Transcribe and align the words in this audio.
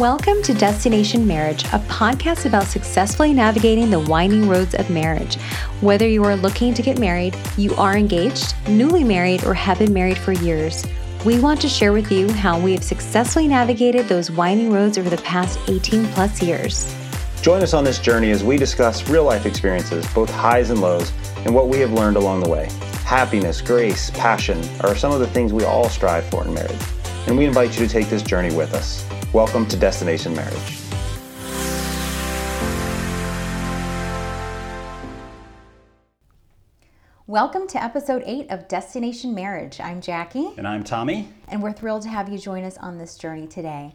Welcome 0.00 0.42
to 0.44 0.54
Destination 0.54 1.26
Marriage, 1.26 1.64
a 1.64 1.78
podcast 1.80 2.46
about 2.46 2.64
successfully 2.64 3.34
navigating 3.34 3.90
the 3.90 4.00
winding 4.00 4.48
roads 4.48 4.74
of 4.74 4.88
marriage. 4.88 5.34
Whether 5.82 6.08
you 6.08 6.24
are 6.24 6.36
looking 6.36 6.72
to 6.72 6.80
get 6.80 6.98
married, 6.98 7.36
you 7.58 7.74
are 7.74 7.98
engaged, 7.98 8.54
newly 8.66 9.04
married, 9.04 9.44
or 9.44 9.52
have 9.52 9.78
been 9.78 9.92
married 9.92 10.16
for 10.16 10.32
years, 10.32 10.86
we 11.26 11.38
want 11.38 11.60
to 11.60 11.68
share 11.68 11.92
with 11.92 12.10
you 12.10 12.32
how 12.32 12.58
we 12.58 12.72
have 12.72 12.82
successfully 12.82 13.46
navigated 13.46 14.08
those 14.08 14.30
winding 14.30 14.72
roads 14.72 14.96
over 14.96 15.10
the 15.10 15.18
past 15.18 15.58
18 15.68 16.06
plus 16.12 16.42
years. 16.42 16.96
Join 17.42 17.60
us 17.60 17.74
on 17.74 17.84
this 17.84 17.98
journey 17.98 18.30
as 18.30 18.42
we 18.42 18.56
discuss 18.56 19.06
real 19.10 19.24
life 19.24 19.44
experiences, 19.44 20.10
both 20.14 20.30
highs 20.30 20.70
and 20.70 20.80
lows, 20.80 21.12
and 21.44 21.54
what 21.54 21.68
we 21.68 21.76
have 21.80 21.92
learned 21.92 22.16
along 22.16 22.40
the 22.40 22.48
way. 22.48 22.70
Happiness, 23.04 23.60
grace, 23.60 24.08
passion 24.12 24.64
are 24.80 24.96
some 24.96 25.12
of 25.12 25.20
the 25.20 25.26
things 25.26 25.52
we 25.52 25.64
all 25.64 25.90
strive 25.90 26.24
for 26.30 26.42
in 26.46 26.54
marriage, 26.54 26.80
and 27.26 27.36
we 27.36 27.44
invite 27.44 27.78
you 27.78 27.86
to 27.86 27.92
take 27.92 28.08
this 28.08 28.22
journey 28.22 28.56
with 28.56 28.72
us. 28.72 29.04
Welcome 29.32 29.66
to 29.66 29.76
Destination 29.76 30.34
Marriage. 30.34 30.80
Welcome 37.28 37.68
to 37.68 37.80
episode 37.80 38.24
8 38.26 38.50
of 38.50 38.66
Destination 38.66 39.32
Marriage. 39.32 39.78
I'm 39.78 40.00
Jackie. 40.00 40.50
And 40.56 40.66
I'm 40.66 40.82
Tommy. 40.82 41.28
And 41.46 41.62
we're 41.62 41.72
thrilled 41.72 42.02
to 42.02 42.08
have 42.08 42.28
you 42.28 42.40
join 42.40 42.64
us 42.64 42.76
on 42.78 42.98
this 42.98 43.16
journey 43.16 43.46
today. 43.46 43.94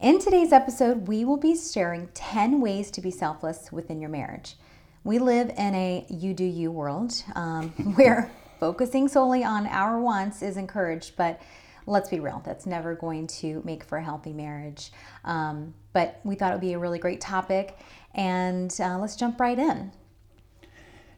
In 0.00 0.18
today's 0.18 0.52
episode, 0.52 1.08
we 1.08 1.24
will 1.24 1.38
be 1.38 1.56
sharing 1.56 2.08
10 2.08 2.60
ways 2.60 2.90
to 2.90 3.00
be 3.00 3.10
selfless 3.10 3.72
within 3.72 4.02
your 4.02 4.10
marriage. 4.10 4.56
We 5.02 5.18
live 5.18 5.48
in 5.56 5.74
a 5.74 6.04
you 6.10 6.34
do 6.34 6.44
you 6.44 6.70
world 6.70 7.14
um, 7.34 7.70
where 7.94 8.30
focusing 8.60 9.08
solely 9.08 9.44
on 9.44 9.66
our 9.66 9.98
wants 9.98 10.42
is 10.42 10.58
encouraged, 10.58 11.16
but 11.16 11.40
let's 11.86 12.08
be 12.08 12.20
real, 12.20 12.42
that's 12.44 12.66
never 12.66 12.94
going 12.94 13.26
to 13.26 13.62
make 13.64 13.84
for 13.84 13.98
a 13.98 14.04
healthy 14.04 14.32
marriage. 14.32 14.90
Um, 15.24 15.74
but 15.92 16.20
we 16.24 16.34
thought 16.34 16.52
it 16.52 16.54
would 16.54 16.60
be 16.60 16.72
a 16.72 16.78
really 16.78 16.98
great 16.98 17.20
topic, 17.20 17.78
and 18.14 18.74
uh, 18.80 18.98
let's 18.98 19.16
jump 19.16 19.40
right 19.40 19.58
in. 19.58 19.92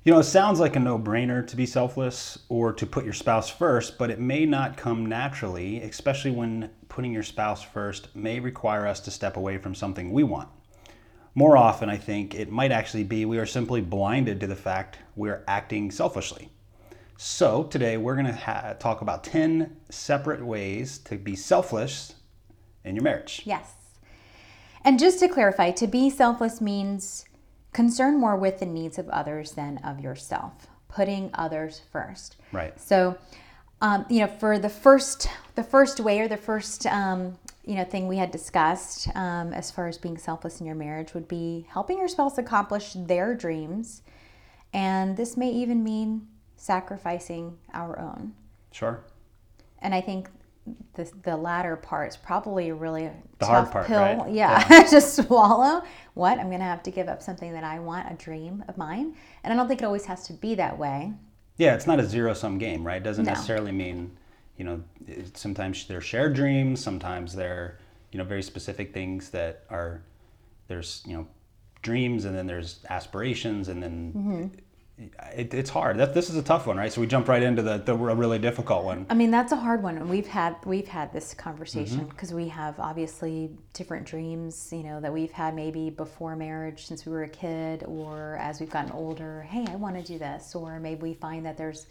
You 0.05 0.13
know, 0.13 0.21
it 0.21 0.25
sounds 0.25 0.61
like 0.61 0.77
a 0.77 0.79
no 0.79 1.01
brainer 1.01 1.45
to 1.45 1.57
be 1.57 1.67
selfless 1.67 2.39
or 2.49 2.73
to 2.73 2.87
put 2.87 3.05
your 3.05 3.13
spouse 3.13 3.51
first, 3.51 3.99
but 3.99 4.09
it 4.09 4.21
may 4.21 4.47
not 4.47 4.77
come 4.77 5.07
naturally, 5.07 5.83
especially 5.83 6.31
when 6.31 6.71
putting 6.89 7.12
your 7.12 7.25
spouse 7.25 7.65
first 7.65 8.15
may 8.15 8.39
require 8.39 8.87
us 8.87 9.01
to 9.01 9.11
step 9.11 9.37
away 9.37 9.59
from 9.59 9.75
something 9.75 10.12
we 10.12 10.23
want. 10.23 10.49
More 11.35 11.57
often, 11.57 11.91
I 11.91 11.97
think 11.97 12.37
it 12.37 12.53
might 12.53 12.71
actually 12.71 13.03
be 13.03 13.25
we 13.25 13.39
are 13.39 13.47
simply 13.47 13.81
blinded 13.81 14.39
to 14.41 14.47
the 14.47 14.55
fact 14.55 14.99
we're 15.17 15.43
acting 15.49 15.91
selfishly. 15.91 16.51
So, 17.19 17.64
today 17.64 17.97
we're 17.97 18.14
going 18.14 18.27
to 18.27 18.34
ha- 18.34 18.75
talk 18.78 19.00
about 19.00 19.25
10 19.25 19.75
separate 19.89 20.45
ways 20.45 20.98
to 20.98 21.17
be 21.17 21.34
selfless 21.34 22.14
in 22.84 22.95
your 22.95 23.03
marriage. 23.03 23.42
Yes. 23.47 23.72
And 24.84 24.98
just 24.98 25.19
to 25.20 25.28
clarify, 25.28 25.70
to 25.72 25.87
be 25.87 26.11
selfless 26.11 26.61
means 26.61 27.25
concern 27.72 28.20
more 28.20 28.37
with 28.37 28.61
the 28.61 28.67
needs 28.67 28.98
of 28.98 29.09
others 29.09 29.53
than 29.53 29.78
of 29.78 29.98
yourself, 29.98 30.67
putting 30.89 31.31
others 31.33 31.81
first. 31.91 32.37
Right. 32.53 32.78
So, 32.78 33.17
um, 33.81 34.05
you 34.11 34.20
know, 34.20 34.27
for 34.27 34.59
the 34.59 34.69
first, 34.69 35.28
the 35.55 35.62
first 35.62 36.00
way 36.00 36.20
or 36.20 36.28
the 36.28 36.37
first, 36.37 36.87
um, 36.87 37.39
you 37.64 37.77
know, 37.77 37.84
thing 37.84 38.09
we 38.09 38.19
had 38.19 38.31
discussed 38.31 39.09
um, 39.17 39.55
as 39.55 39.70
far 39.70 39.89
as 39.89 39.97
being 39.97 40.19
selfless 40.19 40.61
in 40.61 40.67
your 40.67 40.77
marriage 40.77 41.14
would 41.14 41.28
be 41.28 41.67
helping 41.70 41.98
your 41.98 42.09
spouse 42.09 42.37
accomplish 42.37 42.92
their 42.94 43.34
dreams, 43.34 44.03
and 44.75 45.17
this 45.17 45.37
may 45.37 45.50
even 45.50 45.83
mean 45.83 46.28
sacrificing 46.57 47.57
our 47.73 47.99
own. 47.99 48.33
Sure. 48.73 49.01
And 49.81 49.95
I 49.95 50.01
think 50.01 50.29
the, 50.95 51.11
the 51.23 51.37
latter 51.37 51.77
part 51.77 52.09
is 52.09 52.17
probably 52.17 52.71
a 52.71 52.75
really 52.75 53.05
The 53.39 53.47
tough 53.47 53.49
hard 53.49 53.71
part, 53.71 53.87
pill. 53.87 54.01
right? 54.01 54.33
Yeah, 54.33 54.59
to 54.91 55.01
swallow. 55.01 55.83
What? 56.15 56.39
I'm 56.39 56.49
going 56.49 56.61
to 56.61 56.67
have 56.67 56.83
to 56.84 56.91
give 56.91 57.09
up 57.09 57.22
something 57.22 57.53
that 57.53 57.62
I 57.65 57.78
want, 57.78 58.11
a 58.11 58.15
dream 58.15 58.65
of 58.69 58.77
mine. 58.77 59.15
And 59.44 59.53
I 59.53 59.56
don't 59.56 59.69
think 59.69 59.83
it 59.83 59.84
always 59.84 60.06
has 60.06 60.27
to 60.27 60.33
be 60.33 60.55
that 60.56 60.77
way. 60.77 61.12
Yeah, 61.59 61.75
it's 61.75 61.87
not 61.87 62.00
a 62.00 62.05
zero 62.05 62.34
sum 62.34 62.59
game, 62.59 62.84
right? 62.87 62.97
It 62.97 63.05
doesn't 63.05 63.25
No. 63.25 63.33
necessarily 63.33 63.73
mean, 63.73 64.17
you 64.56 64.65
know, 64.65 64.83
sometimes 65.34 65.87
they're 65.87 66.00
shared 66.00 66.34
dreams, 66.34 66.83
sometimes 66.83 67.34
they're, 67.34 67.78
you 68.12 68.19
know, 68.19 68.25
very 68.25 68.43
specific 68.43 68.93
things 68.93 69.31
that 69.31 69.65
are, 69.71 70.03
there's, 70.69 71.03
you 71.06 71.17
know, 71.17 71.27
dreams 71.83 72.25
and 72.25 72.34
then 72.37 72.47
there's 72.47 72.81
aspirations 72.91 73.69
and 73.69 73.83
then 73.83 74.12
Mm-hmm. 74.17 74.47
It, 74.99 75.53
it's 75.53 75.69
hard. 75.69 75.99
That, 75.99 76.15
this 76.15 76.31
is 76.31 76.37
a 76.37 76.43
tough 76.43 76.67
one, 76.67 76.79
right? 76.79 76.91
So 76.91 77.01
we 77.01 77.07
jump 77.07 77.29
right 77.29 77.43
into 77.43 77.62
the, 77.62 77.79
the 77.79 77.93
a 77.93 78.15
really 78.15 78.39
difficult 78.39 78.84
one. 78.84 79.07
I 79.11 79.15
mean, 79.15 79.31
that's 79.31 79.53
a 79.53 79.57
hard 79.57 79.83
one. 79.83 79.99
And 79.99 80.09
we've 80.09 80.27
had 80.27 80.57
we've 80.65 80.89
had 80.89 81.12
this 81.12 81.34
conversation 81.34 81.87
Mm-hmm. 82.01 82.09
because 82.09 82.33
we 82.33 82.49
have 82.49 82.81
obviously 82.81 83.51
different 83.73 84.06
dreams, 84.06 84.71
you 84.73 84.83
know, 84.83 85.01
that 85.01 85.12
we've 85.12 85.31
had 85.31 85.55
maybe 85.55 85.91
before 85.91 86.35
marriage 86.35 86.87
since 86.87 87.05
we 87.05 87.12
were 87.12 87.25
a 87.25 87.29
kid 87.29 87.85
or 87.87 88.37
as 88.41 88.59
we've 88.61 88.71
gotten 88.71 88.93
older. 88.93 89.43
Hey, 89.43 89.67
I 89.69 89.77
want 89.77 89.97
to 89.97 90.03
do 90.03 90.19
this, 90.19 90.55
or 90.55 90.81
maybe 90.81 91.03
we 91.03 91.15
find 91.15 91.45
that 91.45 91.56
there's 91.56 91.87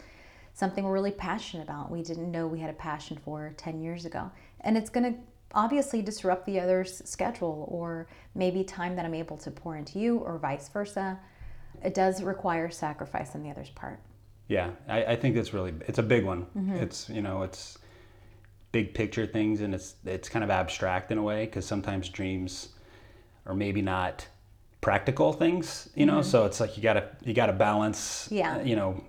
something 0.54 0.84
we're 0.84 0.92
really 0.92 1.12
passionate 1.12 1.62
about. 1.64 1.90
We 1.90 2.02
didn't 2.02 2.30
know 2.30 2.46
we 2.46 2.60
had 2.60 2.70
a 2.70 2.74
passion 2.74 3.18
for 3.24 3.54
10 3.56 3.80
years 3.80 4.04
ago. 4.04 4.30
And 4.62 4.76
it's 4.76 4.90
going 4.90 5.14
to 5.14 5.18
obviously 5.52 6.02
disrupt 6.02 6.46
the 6.46 6.58
other's 6.58 7.02
schedule 7.08 7.68
or 7.70 8.08
maybe 8.34 8.64
time 8.64 8.96
that 8.96 9.04
I'm 9.04 9.14
able 9.14 9.36
to 9.38 9.50
pour 9.50 9.76
into 9.76 9.98
you 9.98 10.18
or 10.18 10.38
vice 10.38 10.68
versa. 10.68 11.18
It 11.84 11.94
does 11.94 12.22
require 12.22 12.70
sacrifice 12.70 13.34
on 13.34 13.42
the 13.42 13.50
other's 13.50 13.70
part. 13.70 14.00
Yeah, 14.48 14.70
I, 14.88 15.04
I 15.04 15.16
think 15.16 15.34
that's 15.34 15.52
really 15.52 15.74
it's 15.86 15.98
a 15.98 16.02
big 16.02 16.24
one. 16.24 16.46
Mm-hmm. 16.56 16.76
It's 16.76 17.08
you 17.08 17.22
know 17.22 17.42
it's 17.42 17.78
big 18.72 18.94
picture 18.94 19.26
things 19.26 19.60
and 19.60 19.74
it's 19.74 19.94
it's 20.04 20.28
kind 20.28 20.44
of 20.44 20.50
abstract 20.50 21.10
in 21.10 21.18
a 21.18 21.22
way 21.22 21.46
because 21.46 21.64
sometimes 21.64 22.08
dreams 22.08 22.70
are 23.46 23.54
maybe 23.54 23.82
not 23.82 24.26
practical 24.80 25.32
things. 25.32 25.88
You 25.94 26.06
know, 26.06 26.22
so 26.22 26.44
it's 26.44 26.60
like 26.60 26.76
you 26.76 26.82
gotta 26.82 27.08
you 27.24 27.34
gotta 27.34 27.52
balance. 27.52 28.26
Mm-hmm. 28.26 28.34
Yeah. 28.34 28.62
You 28.62 28.76
know, 28.76 29.04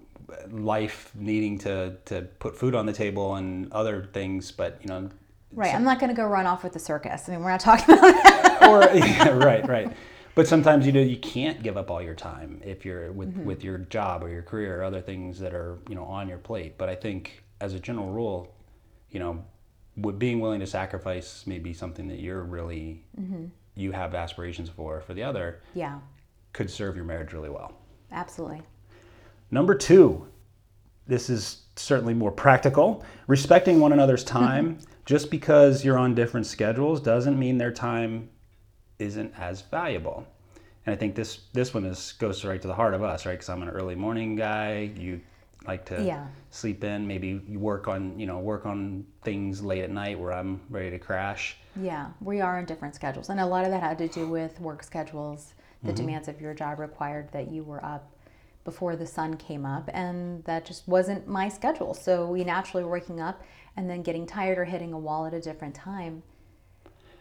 life 0.49 1.11
needing 1.15 1.57
to 1.59 1.97
to 2.05 2.21
put 2.39 2.57
food 2.57 2.75
on 2.75 2.85
the 2.85 2.93
table 2.93 3.35
and 3.35 3.71
other 3.71 4.09
things, 4.13 4.51
but 4.51 4.79
you 4.81 4.87
know. 4.87 5.09
Right. 5.53 5.73
I'm 5.73 5.85
not 5.85 5.99
going 5.99 6.09
to 6.09 6.15
go 6.15 6.25
run 6.25 6.45
off 6.45 6.61
with 6.63 6.73
the 6.73 6.79
circus. 6.79 7.27
I 7.27 7.31
mean, 7.31 7.41
we're 7.41 7.49
not 7.49 7.61
talking 7.61 7.97
about 7.97 8.11
that. 8.23 8.63
or 8.69 8.83
yeah, 8.95 9.29
right, 9.29 9.65
right. 9.67 9.91
But 10.37 10.47
sometimes 10.47 10.85
you 10.85 10.91
know 10.91 11.01
you 11.01 11.17
can't 11.17 11.63
give 11.63 11.77
up 11.77 11.89
all 11.89 11.99
your 12.01 12.13
time 12.13 12.61
if 12.63 12.85
you're 12.85 13.11
with 13.11 13.29
Mm-hmm. 13.29 13.45
with 13.45 13.63
your 13.63 13.79
job 13.79 14.23
or 14.23 14.29
your 14.29 14.43
career 14.43 14.79
or 14.79 14.83
other 14.83 15.01
things 15.01 15.39
that 15.39 15.53
are 15.55 15.79
you 15.89 15.95
know 15.95 16.03
on 16.05 16.29
your 16.29 16.37
plate. 16.37 16.77
But 16.77 16.89
I 16.89 16.95
think 16.95 17.43
as 17.59 17.73
a 17.73 17.79
general 17.79 18.09
rule, 18.11 18.53
you 19.09 19.19
know, 19.19 19.43
being 20.19 20.39
willing 20.39 20.59
to 20.59 20.67
sacrifice 20.67 21.47
may 21.47 21.57
be 21.57 21.73
something 21.73 22.07
that 22.09 22.19
you're 22.19 22.43
really 22.43 23.03
Mm-hmm. 23.19 23.45
you 23.73 23.91
have 23.93 24.13
aspirations 24.13 24.69
for 24.69 25.01
for 25.01 25.15
the 25.15 25.23
other 25.23 25.61
Yeah, 25.73 25.99
could 26.53 26.69
serve 26.69 26.95
your 26.95 27.05
marriage 27.05 27.33
really 27.33 27.49
well. 27.49 27.73
absolutely. 28.11 28.61
Number 29.49 29.73
two, 29.73 30.27
this 31.07 31.29
is 31.31 31.63
certainly 31.77 32.13
more 32.13 32.31
practical. 32.31 33.03
Respecting 33.25 33.79
one 33.79 33.91
another's 33.91 34.23
time. 34.39 34.77
Just 35.05 35.31
because 35.31 35.83
you're 35.85 35.97
on 35.97 36.13
different 36.13 36.45
schedules 36.45 37.01
doesn't 37.01 37.39
mean 37.39 37.57
their 37.57 37.71
time 37.71 38.29
isn't 38.99 39.33
as 39.37 39.61
valuable. 39.61 40.25
And 40.85 40.93
I 40.93 40.97
think 40.97 41.15
this 41.15 41.41
this 41.53 41.73
one 41.73 41.85
is 41.85 42.13
goes 42.13 42.43
right 42.45 42.61
to 42.61 42.67
the 42.67 42.73
heart 42.73 42.93
of 42.93 43.03
us, 43.03 43.25
right? 43.25 43.33
Because 43.33 43.49
I'm 43.49 43.61
an 43.61 43.69
early 43.69 43.95
morning 43.95 44.35
guy. 44.35 44.91
You 44.95 45.21
like 45.67 45.85
to 45.85 46.03
Yeah. 46.03 46.27
sleep 46.49 46.83
in. 46.83 47.07
Maybe 47.07 47.41
you 47.47 47.59
work 47.59 47.87
on 47.87 48.17
you 48.19 48.25
know 48.25 48.39
work 48.39 48.65
on 48.65 49.05
things 49.23 49.61
late 49.61 49.83
at 49.83 49.91
night 49.91 50.17
where 50.19 50.31
I'm 50.31 50.61
ready 50.69 50.89
to 50.91 50.99
crash. 50.99 51.57
Yeah, 51.75 52.07
we 52.21 52.41
are 52.41 52.57
on 52.57 52.65
different 52.65 52.95
schedules. 52.95 53.29
And 53.29 53.39
a 53.39 53.45
lot 53.45 53.65
of 53.65 53.71
that 53.71 53.83
had 53.83 53.97
to 53.99 54.07
do 54.07 54.27
with 54.27 54.59
work 54.61 54.83
schedules. 54.83 55.53
The 55.83 55.89
Mm-hmm. 55.91 55.95
demands 55.95 56.27
of 56.27 56.41
your 56.41 56.53
job 56.55 56.79
required 56.79 57.31
that 57.33 57.51
you 57.51 57.63
were 57.63 57.83
up 57.85 58.09
before 58.63 58.95
the 58.95 59.05
sun 59.05 59.37
came 59.37 59.65
up, 59.65 59.89
and 59.93 60.43
that 60.45 60.65
just 60.65 60.87
wasn't 60.87 61.27
my 61.27 61.47
schedule. 61.49 61.93
So 61.93 62.27
we 62.27 62.43
naturally 62.43 62.83
were 62.83 62.91
waking 62.91 63.21
up 63.21 63.41
and 63.77 63.89
then 63.89 64.01
getting 64.01 64.25
tired 64.25 64.57
or 64.57 64.65
hitting 64.65 64.91
a 64.91 64.97
wall 64.99 65.25
at 65.27 65.33
a 65.33 65.39
different 65.39 65.75
time. 65.75 66.23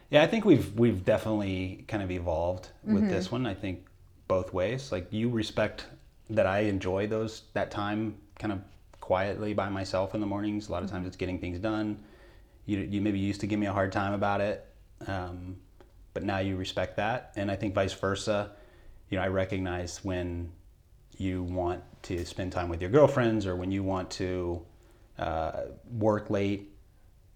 Yeah, 0.09 0.23
I 0.23 0.27
think 0.27 0.45
we've 0.45 0.73
we've 0.79 1.03
definitely 1.03 1.83
kind 1.87 2.01
of 2.01 2.11
evolved 2.11 2.69
with 2.83 3.03
Mm-hmm. 3.03 3.09
this 3.09 3.31
one. 3.31 3.45
I 3.45 3.53
think 3.53 3.85
both 4.27 4.53
ways. 4.53 4.91
Like 4.91 5.11
you 5.11 5.29
respect 5.29 5.85
that 6.29 6.45
I 6.45 6.59
enjoy 6.59 7.07
those 7.07 7.43
that 7.53 7.71
time 7.71 8.15
kind 8.39 8.53
of 8.53 8.61
quietly 9.01 9.53
by 9.53 9.69
myself 9.69 10.13
in 10.15 10.21
the 10.21 10.27
mornings. 10.27 10.69
A 10.69 10.71
lot 10.71 10.83
of 10.83 10.89
times 10.89 11.07
it's 11.07 11.17
getting 11.17 11.39
things 11.39 11.59
done. 11.59 11.99
You 12.65 12.79
you 12.79 13.01
maybe 13.01 13.19
used 13.19 13.41
to 13.41 13.47
give 13.47 13.59
me 13.59 13.65
a 13.67 13.73
hard 13.73 13.91
time 13.91 14.13
about 14.13 14.41
it, 14.41 14.65
um, 15.07 15.57
but 16.13 16.23
now 16.23 16.39
you 16.39 16.55
respect 16.57 16.97
that, 16.97 17.31
and 17.35 17.49
I 17.51 17.55
think 17.55 17.73
vice 17.73 17.93
versa. 17.93 18.51
You 19.09 19.17
know, 19.17 19.23
I 19.23 19.27
recognize 19.29 20.03
when 20.03 20.51
you 21.17 21.43
want 21.43 21.81
to 22.03 22.25
spend 22.25 22.51
time 22.51 22.69
with 22.69 22.81
your 22.81 22.89
girlfriends 22.91 23.45
or 23.45 23.55
when 23.55 23.71
you 23.71 23.83
want 23.83 24.09
to 24.11 24.61
uh, 25.17 25.61
work 25.91 26.29
late 26.29 26.69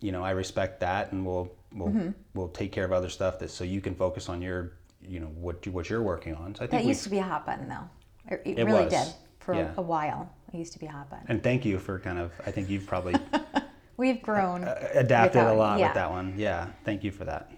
you 0.02 0.12
know, 0.12 0.24
I 0.24 0.32
respect 0.32 0.82
that, 0.82 1.12
and 1.14 1.26
we'll 1.26 1.52
we'll 1.74 1.90
Mm-hmm. 1.90 2.10
we'll 2.34 2.50
take 2.50 2.72
care 2.74 2.84
of 2.86 2.92
other 2.92 3.10
stuff 3.10 3.40
that 3.40 3.50
so 3.50 3.64
you 3.64 3.80
can 3.82 3.96
focus 3.96 4.28
on 4.30 4.42
your 4.42 4.74
you 5.02 5.20
know 5.20 5.28
what 5.28 5.66
you, 5.66 5.72
what 5.72 5.90
you're 5.90 6.02
working 6.04 6.36
on. 6.36 6.54
So 6.56 6.64
I 6.64 6.68
think 6.68 6.84
That 6.84 6.88
used 6.88 7.04
to 7.04 7.10
be 7.10 7.18
a 7.20 7.24
hot 7.24 7.46
button, 7.46 7.68
though. 7.70 7.90
It, 8.28 8.42
it 8.46 8.60
It 8.60 8.64
really 8.66 8.86
was, 8.86 8.94
did 8.94 9.14
for 9.40 9.56
yeah. 9.56 9.72
a 9.78 9.82
while. 9.82 10.30
It 10.54 10.58
used 10.58 10.74
to 10.74 10.80
be 10.80 10.86
a 10.86 10.92
hot 10.92 11.10
button. 11.10 11.26
and 11.30 11.42
thank 11.42 11.66
you 11.66 11.80
for 11.80 11.98
kind 12.00 12.20
of 12.20 12.32
I 12.46 12.52
think 12.52 12.70
you've 12.70 12.86
probably 12.86 13.16
We've 13.98 14.22
grown. 14.22 14.64
adapted 14.94 15.42
that 15.42 15.52
a 15.52 15.54
lot 15.54 15.80
yeah. 15.80 15.88
with 15.88 15.94
that 15.96 16.10
one. 16.12 16.34
Yeah, 16.38 16.68
thank 16.86 17.04
you 17.04 17.12
for 17.12 17.24
that. 17.26 17.52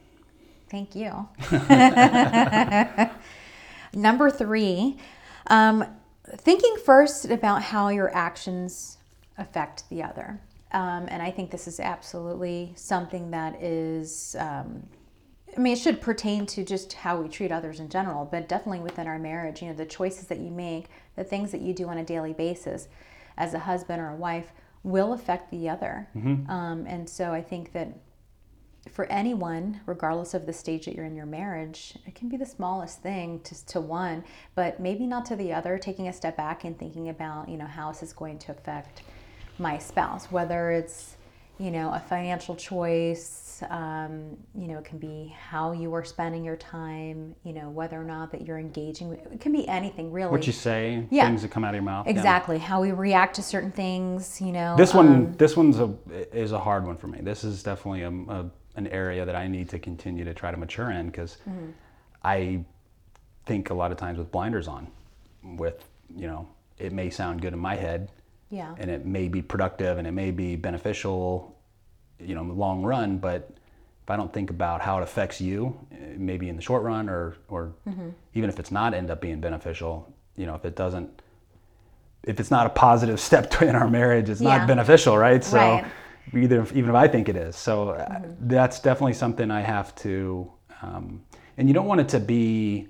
Thank 0.69 0.95
you. 0.95 1.27
Number 3.93 4.29
three, 4.31 4.97
um, 5.47 5.85
thinking 6.37 6.75
first 6.83 7.25
about 7.25 7.61
how 7.63 7.89
your 7.89 8.13
actions 8.15 8.97
affect 9.37 9.87
the 9.89 10.01
other. 10.03 10.41
Um, 10.73 11.05
and 11.09 11.21
I 11.21 11.29
think 11.31 11.51
this 11.51 11.67
is 11.67 11.79
absolutely 11.79 12.73
something 12.75 13.31
that 13.31 13.61
is, 13.61 14.35
um, 14.39 14.87
I 15.55 15.59
mean, 15.59 15.73
it 15.73 15.79
should 15.79 16.01
pertain 16.01 16.47
to 16.47 16.63
just 16.63 16.93
how 16.93 17.21
we 17.21 17.29
treat 17.29 17.51
others 17.51 17.79
in 17.79 17.89
general, 17.89 18.25
but 18.25 18.49
definitely 18.49 18.79
within 18.79 19.05
our 19.07 19.19
marriage, 19.19 19.61
you 19.61 19.67
know, 19.67 19.75
the 19.75 19.85
choices 19.85 20.25
that 20.27 20.39
you 20.39 20.49
make, 20.49 20.85
the 21.15 21.23
things 21.23 21.51
that 21.51 21.61
you 21.61 21.73
do 21.73 21.87
on 21.89 21.99
a 21.99 22.03
daily 22.03 22.33
basis 22.33 22.87
as 23.37 23.53
a 23.53 23.59
husband 23.59 24.01
or 24.01 24.09
a 24.09 24.15
wife 24.15 24.51
will 24.81 25.13
affect 25.13 25.51
the 25.51 25.69
other. 25.69 26.07
Um, 26.49 26.85
and 26.87 27.07
so 27.07 27.31
I 27.31 27.41
think 27.41 27.71
that 27.73 27.89
for 28.91 29.05
anyone, 29.05 29.79
regardless 29.85 30.33
of 30.33 30.45
the 30.45 30.51
stage 30.53 30.85
that 30.85 30.95
you're 30.95 31.05
in 31.05 31.15
your 31.15 31.25
marriage, 31.25 31.97
it 32.05 32.15
can 32.15 32.27
be 32.29 32.35
the 32.35 32.45
smallest 32.45 33.01
thing 33.01 33.39
to, 33.41 33.65
to 33.67 33.79
one, 33.79 34.23
but 34.55 34.79
maybe 34.79 35.05
not 35.05 35.25
to 35.27 35.35
the 35.35 35.53
other. 35.53 35.77
Taking 35.77 36.09
a 36.09 36.13
step 36.13 36.35
back 36.35 36.65
and 36.65 36.77
thinking 36.77 37.09
about, 37.09 37.47
you 37.47 37.57
know, 37.57 37.65
how 37.65 37.91
is 37.91 38.01
this 38.01 38.11
going 38.11 38.39
to 38.39 38.51
affect 38.51 39.03
my 39.59 39.77
spouse? 39.77 40.31
Whether 40.31 40.71
it's, 40.71 41.15
you 41.59 41.71
know, 41.71 41.91
a 41.93 41.99
financial 41.99 42.55
choice, 42.55 43.61
um, 43.69 44.35
you 44.55 44.67
know, 44.67 44.79
it 44.79 44.85
can 44.85 44.97
be 44.97 45.33
how 45.49 45.71
you 45.71 45.93
are 45.93 46.03
spending 46.03 46.43
your 46.43 46.55
time, 46.57 47.35
you 47.43 47.53
know, 47.53 47.69
whether 47.69 47.99
or 48.01 48.03
not 48.03 48.31
that 48.31 48.45
you're 48.45 48.57
engaging. 48.57 49.09
with- 49.09 49.19
It 49.31 49.39
can 49.39 49.51
be 49.51 49.67
anything 49.67 50.11
really. 50.11 50.31
What 50.31 50.47
you 50.47 50.53
say, 50.53 51.05
Yeah. 51.11 51.27
things 51.27 51.43
that 51.43 51.51
come 51.51 51.63
out 51.63 51.69
of 51.69 51.75
your 51.75 51.83
mouth. 51.83 52.05
yeah. 52.07 52.11
exactly 52.11 52.57
how 52.57 52.81
we 52.81 52.91
react 52.91 53.35
to 53.35 53.43
certain 53.43 53.71
things. 53.71 54.41
You 54.41 54.51
know, 54.51 54.75
This 54.75 54.93
one, 54.93 55.07
um, 55.07 55.33
this 55.37 55.55
one's 55.55 55.79
a 55.79 55.93
is 56.35 56.51
a 56.51 56.59
hard 56.59 56.85
one 56.85 56.97
for 56.97 57.07
me. 57.07 57.19
This 57.21 57.43
is 57.43 57.63
definitely 57.63 58.01
a, 58.01 58.09
a 58.09 58.49
an 58.75 58.87
area 58.87 59.23
that 59.23 59.35
I 59.35 59.47
need 59.47 59.69
to 59.69 59.77
continue 59.77 60.23
to 60.25 60.33
try 60.33 60.49
to 60.49 60.57
mature 60.57 60.89
in 60.89 61.05
because 61.05 61.37
Mm-hmm. 61.47 61.69
I 62.23 62.63
think 63.45 63.69
a 63.69 63.73
lot 63.73 63.91
of 63.91 63.97
times 63.97 64.17
with 64.17 64.31
blinders 64.31 64.67
on, 64.67 64.87
with 65.43 65.87
you 66.15 66.25
know, 66.27 66.47
it 66.79 66.91
may 66.91 67.09
sound 67.11 67.41
good 67.41 67.53
in 67.53 67.59
my 67.59 67.75
head, 67.75 68.09
yeah, 68.53 68.75
and 68.77 68.89
it 68.91 69.05
may 69.05 69.27
be 69.27 69.41
productive 69.41 69.97
and 69.97 70.05
it 70.07 70.11
may 70.11 70.31
be 70.31 70.55
beneficial, 70.55 71.55
you 72.19 72.35
know, 72.35 72.41
in 72.41 72.47
the 72.47 72.53
long 72.53 72.83
run. 72.83 73.17
But 73.17 73.49
if 74.03 74.09
I 74.09 74.15
don't 74.15 74.31
think 74.31 74.49
about 74.49 74.81
how 74.81 74.99
it 74.99 75.03
affects 75.03 75.41
you, 75.41 75.77
eh, 75.91 76.15
maybe 76.17 76.49
in 76.49 76.55
the 76.55 76.61
short 76.61 76.83
run, 76.83 77.09
or 77.09 77.35
or 77.49 77.73
Mm-hmm. 77.89 78.09
even 78.35 78.49
if 78.49 78.59
it's 78.59 78.71
not 78.71 78.93
end 78.93 79.09
up 79.11 79.19
being 79.21 79.41
beneficial, 79.41 79.93
you 80.37 80.45
know, 80.45 80.55
if 80.55 80.65
it 80.65 80.75
doesn't, 80.75 81.21
if 82.23 82.39
it's 82.39 82.51
not 82.51 82.65
a 82.67 82.69
positive 82.69 83.19
step 83.29 83.49
to 83.51 83.67
in 83.67 83.75
our 83.75 83.89
marriage, 83.89 84.29
it's 84.29 84.41
Yeah. 84.41 84.57
not 84.57 84.67
beneficial, 84.67 85.17
right? 85.17 85.43
So 85.43 85.57
Right. 85.57 85.85
either 86.35 86.61
even 86.73 86.89
if 86.89 86.95
I 86.95 87.07
think 87.07 87.29
it 87.29 87.35
is, 87.35 87.55
so 87.55 87.89
uh, 87.89 88.19
that's 88.39 88.79
definitely 88.79 89.13
something 89.13 89.49
I 89.51 89.61
have 89.61 89.93
to, 90.05 90.51
um, 90.81 91.23
and 91.57 91.67
you 91.67 91.73
don't 91.73 91.87
want 91.87 92.01
it 92.01 92.09
to 92.09 92.19
be 92.19 92.87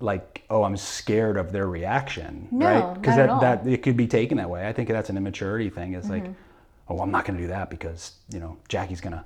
like 0.00 0.42
oh 0.50 0.64
i'm 0.64 0.76
scared 0.76 1.36
of 1.36 1.52
their 1.52 1.66
reaction 1.68 2.48
No, 2.50 2.66
right? 2.66 2.94
because 3.00 3.16
that, 3.16 3.40
that 3.40 3.66
it 3.66 3.82
could 3.82 3.96
be 3.96 4.06
taken 4.06 4.38
that 4.38 4.50
way. 4.50 4.66
I 4.66 4.72
think 4.72 4.88
that's 4.88 5.08
an 5.10 5.16
immaturity 5.16 5.70
thing. 5.70 5.94
It's 5.94 6.06
Mm-hmm. 6.08 6.26
like 6.26 6.34
oh 6.88 6.98
i'm 7.00 7.10
not 7.10 7.24
going 7.24 7.36
to 7.36 7.42
do 7.44 7.48
that 7.48 7.70
because 7.70 8.12
you 8.32 8.40
know 8.40 8.56
jackie's 8.68 9.00
going 9.00 9.12
to 9.14 9.24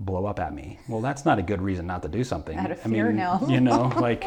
blow 0.00 0.24
up 0.26 0.40
at 0.40 0.52
me. 0.54 0.78
Well 0.88 1.00
that's 1.00 1.24
not 1.24 1.38
a 1.38 1.42
good 1.42 1.62
reason 1.62 1.86
not 1.86 2.02
to 2.02 2.08
do 2.08 2.24
something. 2.24 2.58
Out 2.58 2.70
of 2.72 2.78
i 2.80 2.88
fear, 2.88 3.06
mean 3.06 3.16
no. 3.16 3.38
you 3.48 3.60
know 3.60 3.82
like 4.00 4.24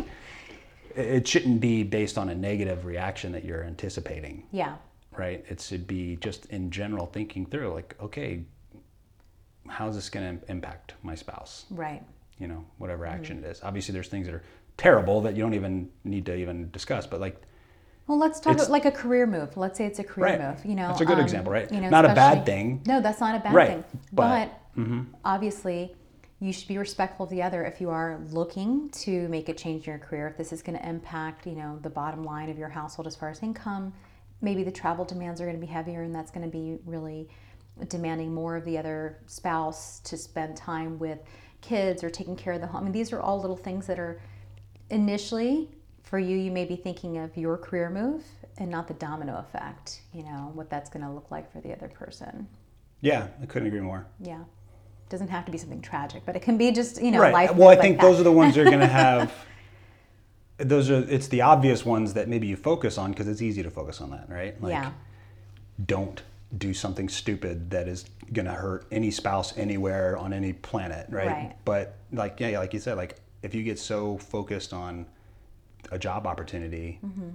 it- 0.96 1.28
shouldn't 1.28 1.60
be 1.60 1.84
based 1.84 2.18
on 2.18 2.30
a 2.30 2.36
negative 2.36 2.86
reaction 2.86 3.32
that 3.34 3.44
you're 3.44 3.64
anticipating. 3.64 4.44
Yeah, 4.52 4.76
right? 5.18 5.44
It 5.50 5.60
should 5.60 5.86
be 5.88 6.16
just 6.18 6.46
in 6.48 6.72
general 6.72 7.08
thinking 7.08 7.46
through 7.46 7.74
like 7.74 7.96
okay 8.02 8.44
how's 9.68 9.96
this 9.96 10.10
going 10.10 10.40
to 10.40 10.52
impact 10.52 10.94
my 11.04 11.16
spouse? 11.16 11.66
Right. 11.70 12.04
you 12.40 12.48
know 12.48 12.64
whatever 12.78 13.06
Mm-hmm. 13.06 13.16
action 13.16 13.38
it 13.44 13.46
is. 13.48 13.62
Obviously 13.64 13.94
there's 13.94 14.08
things 14.08 14.28
that 14.28 14.36
are 14.36 14.44
terrible 14.78 15.22
that 15.22 15.36
you 15.36 15.44
don't 15.44 15.54
even 15.54 15.90
need 16.04 16.26
to 16.26 16.36
even 16.36 16.70
discuss 16.72 17.06
but 17.06 17.20
like 17.20 17.40
Well, 18.08 18.18
let's 18.18 18.40
talk 18.40 18.56
about 18.56 18.70
like 18.70 18.86
a 18.86 18.92
career 18.92 19.26
move. 19.26 19.56
Let's 19.56 19.78
say 19.78 19.86
it's 19.86 20.00
a 20.00 20.04
career 20.04 20.38
Right. 20.38 20.42
move. 20.42 20.66
You 20.66 20.76
know, 20.76 20.88
That's 20.90 21.02
a 21.02 21.06
good 21.06 21.20
um, 21.20 21.24
example, 21.24 21.54
right? 21.54 21.72
You 21.72 21.80
know, 21.82 21.90
Not 21.90 22.04
a 22.06 22.14
bad 22.14 22.46
thing. 22.46 22.82
No, 22.86 23.00
that's 23.00 23.22
not 23.22 23.36
a 23.36 23.40
bad 23.40 23.54
Right, 23.54 23.68
thing. 23.70 23.84
but- 24.12 24.50
But, 24.76 24.86
obviously, 25.24 25.96
you 26.40 26.52
should 26.52 26.68
be 26.68 26.78
respectful 26.78 27.24
of 27.26 27.30
the 27.30 27.42
other 27.42 27.64
if 27.64 27.80
you 27.80 27.90
are 27.90 28.20
looking 28.32 28.90
to 28.90 29.28
make 29.30 29.48
a 29.48 29.54
change 29.54 29.88
in 29.88 29.92
your 29.94 30.00
career. 30.00 30.28
If 30.28 30.36
this 30.38 30.52
is 30.52 30.62
going 30.62 30.78
to 30.78 30.86
impact, 30.88 31.48
you 31.48 31.56
know, 31.56 31.80
the 31.82 31.90
bottom 31.90 32.24
line 32.26 32.50
of 32.50 32.58
your 32.58 32.68
household 32.70 33.08
as 33.08 33.16
far 33.16 33.30
as 33.30 33.42
income, 33.42 33.94
maybe 34.42 34.64
the 34.64 34.72
travel 34.72 35.06
demands 35.06 35.40
are 35.40 35.46
going 35.46 35.56
to 35.56 35.66
be 35.66 35.72
heavier, 35.72 36.02
and 36.02 36.14
that's 36.14 36.32
going 36.32 36.44
to 36.46 36.52
be 36.52 36.80
really 36.86 37.30
demanding 37.88 38.34
more 38.34 38.58
of 38.58 38.66
the 38.66 38.78
other 38.78 39.20
spouse 39.28 40.00
to 40.00 40.18
spend 40.18 40.58
time 40.58 41.00
with 41.00 41.20
kids 41.62 42.04
or 42.04 42.10
taking 42.10 42.36
care 42.36 42.52
of 42.54 42.60
the 42.62 42.68
home. 42.68 42.82
I 42.82 42.84
mean, 42.84 42.92
these 42.92 43.14
are 43.14 43.22
all 43.22 43.40
little 43.40 43.56
things 43.56 43.88
that 43.88 43.98
are 43.98 44.20
initially 44.90 45.70
for 46.04 46.20
you 46.20 46.38
you 46.38 46.52
may 46.52 46.66
be 46.66 46.76
thinking 46.76 47.18
of 47.18 47.36
your 47.38 47.58
career 47.58 47.90
move 47.90 48.24
and 48.58 48.70
not 48.70 48.88
the 48.88 48.94
domino 48.96 49.38
effect 49.38 50.02
you 50.14 50.24
know 50.24 50.52
what 50.54 50.70
that's 50.70 50.90
going 50.90 51.04
to 51.04 51.12
look 51.12 51.32
like 51.32 51.52
for 51.52 51.60
the 51.62 51.74
other 51.74 51.88
person 51.88 52.48
yeah 53.02 53.28
i 53.42 53.46
couldn't 53.46 53.68
agree 53.68 53.82
more 53.82 54.06
yeah 54.20 54.42
It 54.42 55.10
doesn't 55.10 55.30
have 55.30 55.46
to 55.46 55.52
be 55.52 55.58
something 55.58 55.82
tragic 55.82 56.24
but 56.26 56.36
it 56.36 56.42
can 56.42 56.58
be 56.58 56.72
just 56.72 57.02
you 57.02 57.12
know 57.12 57.20
right 57.20 57.34
life 57.34 57.56
well 57.56 57.70
i 57.70 57.76
think 57.76 57.98
that. 57.98 58.04
those 58.04 58.20
are 58.20 58.24
the 58.24 58.32
ones 58.32 58.56
that 58.56 58.62
are 58.62 58.70
going 58.70 58.80
to 58.80 58.88
have 58.88 59.34
those 60.58 60.90
are 60.92 61.04
it's 61.10 61.28
the 61.28 61.42
obvious 61.42 61.86
ones 61.86 62.14
that 62.14 62.28
maybe 62.28 62.48
you 62.48 62.56
focus 62.56 62.98
on 62.98 63.12
because 63.12 63.28
it's 63.28 63.42
easy 63.42 63.64
to 63.64 63.72
focus 63.72 64.02
on 64.02 64.12
that 64.12 64.30
right 64.30 64.62
like 64.62 64.72
yeah 64.72 64.92
don't 65.86 66.22
do 66.58 66.74
something 66.74 67.10
stupid 67.10 67.72
that 67.72 67.88
is 67.88 68.06
going 68.32 68.46
to 68.46 68.52
hurt 68.52 68.86
any 68.92 69.10
spouse 69.10 69.58
anywhere 69.58 70.16
on 70.18 70.32
any 70.34 70.54
planet 70.54 71.08
right? 71.10 71.28
Right. 71.28 71.56
but 71.66 71.96
like 72.12 72.40
yeah 72.40 72.60
like 72.60 72.74
you 72.74 72.80
said 72.80 72.96
like 72.96 73.18
if 73.44 73.54
you 73.54 73.62
get 73.64 73.78
so 73.78 74.18
focused 74.18 74.74
on 74.74 75.06
a 75.92 76.00
job 76.00 76.26
opportunity 76.26 77.00
Mm-hmm. 77.06 77.30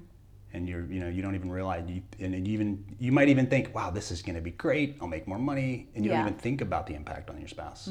and 0.55 0.69
you're 0.69 0.85
you 0.87 1.01
know 1.01 1.09
you 1.09 1.21
don't 1.23 1.35
even 1.35 1.51
realize 1.53 1.85
you 1.89 2.03
and 2.19 2.47
even 2.49 2.83
you 2.99 3.13
might 3.13 3.29
even 3.29 3.47
think 3.47 3.75
wow 3.75 3.91
this 3.91 4.11
is 4.11 4.23
going 4.23 4.35
to 4.35 4.41
be 4.41 4.53
great 4.53 4.97
i'll 5.01 5.07
make 5.09 5.29
more 5.29 5.39
money 5.39 5.87
and 5.95 6.05
you 6.05 6.11
Yeah. 6.11 6.19
don't 6.19 6.29
even 6.29 6.39
think 6.41 6.61
about 6.63 6.87
the 6.87 6.95
impact 6.95 7.29
on 7.31 7.39
your 7.39 7.49
spouse 7.49 7.91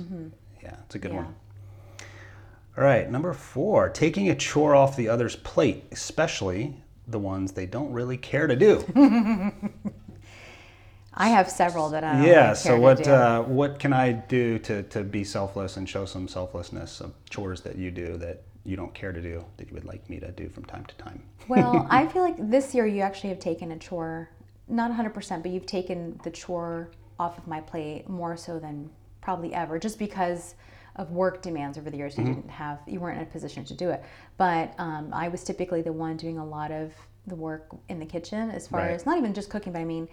yeah 0.63 0.75
it's 0.85 0.95
a 0.95 0.99
good 0.99 1.11
Yeah. 1.11 1.17
one 1.23 1.35
all 2.77 2.83
right 2.83 3.09
number 3.11 3.31
four 3.33 3.89
taking 3.89 4.29
a 4.29 4.35
chore 4.35 4.73
off 4.75 4.95
the 4.97 5.07
other's 5.07 5.35
plate 5.35 5.83
especially 5.91 6.75
the 7.07 7.19
ones 7.19 7.51
they 7.51 7.65
don't 7.67 7.91
really 7.93 8.17
care 8.17 8.47
to 8.47 8.55
do 8.55 8.83
i 11.17 11.27
have 11.27 11.49
several 11.49 11.89
that 11.89 12.03
i 12.03 12.25
yeah 12.25 12.53
so 12.53 12.79
what 12.79 13.05
uh, 13.07 13.41
what 13.43 13.79
can 13.79 13.91
i 13.93 14.11
do 14.11 14.57
to, 14.59 14.83
to 14.83 15.03
be 15.03 15.23
selfless 15.23 15.77
and 15.77 15.87
show 15.89 16.05
some 16.05 16.27
selflessness 16.27 16.91
Some 16.91 17.13
chores 17.29 17.61
that 17.61 17.75
you 17.77 17.91
do 17.91 18.17
that 18.17 18.43
you 18.63 18.75
don't 18.75 18.93
care 18.93 19.11
to 19.11 19.21
do 19.21 19.43
that 19.57 19.67
you 19.67 19.73
would 19.73 19.85
like 19.85 20.09
me 20.09 20.19
to 20.19 20.29
do 20.31 20.49
from 20.49 20.65
time 20.65 20.85
to 20.85 20.95
time? 20.95 21.23
Well 21.47 21.87
i 21.99 22.05
feel 22.07 22.21
like 22.21 22.35
this 22.49 22.75
year 22.75 22.85
you 22.85 23.01
actually 23.01 23.29
have 23.29 23.39
taken 23.39 23.71
a 23.71 23.77
chore 23.79 24.29
not 24.67 24.91
100% 24.91 25.41
but 25.41 25.51
you've 25.51 25.65
taken 25.65 26.19
the 26.23 26.31
chore 26.31 26.89
off 27.19 27.37
of 27.37 27.47
my 27.47 27.61
plate 27.61 28.07
more 28.09 28.35
so 28.37 28.59
than 28.59 28.89
probably 29.21 29.53
ever 29.53 29.79
just 29.79 29.97
because 29.97 30.55
of 30.97 31.11
work 31.11 31.41
demands 31.43 31.77
over 31.77 31.89
the 31.91 31.97
years. 31.97 32.17
You 32.17 32.25
didn't 32.25 32.49
have 32.49 32.79
you 32.87 32.99
weren't 32.99 33.17
in 33.17 33.23
a 33.23 33.29
position 33.29 33.63
to 33.65 33.73
do 33.75 33.89
it. 33.91 34.03
But 34.37 34.73
um, 34.79 35.09
i 35.13 35.27
was 35.27 35.43
typically 35.43 35.81
the 35.81 35.93
one 35.93 36.17
doing 36.17 36.37
a 36.39 36.45
lot 36.45 36.71
of 36.71 36.91
the 37.27 37.35
work 37.35 37.67
in 37.89 37.99
the 37.99 38.05
kitchen 38.05 38.49
as 38.51 38.67
far 38.67 38.81
Right. 38.81 38.91
as 38.91 39.05
not 39.05 39.17
even 39.17 39.33
just 39.33 39.49
cooking 39.49 39.73
but 39.73 39.79
i 39.79 39.85
mean 39.85 40.07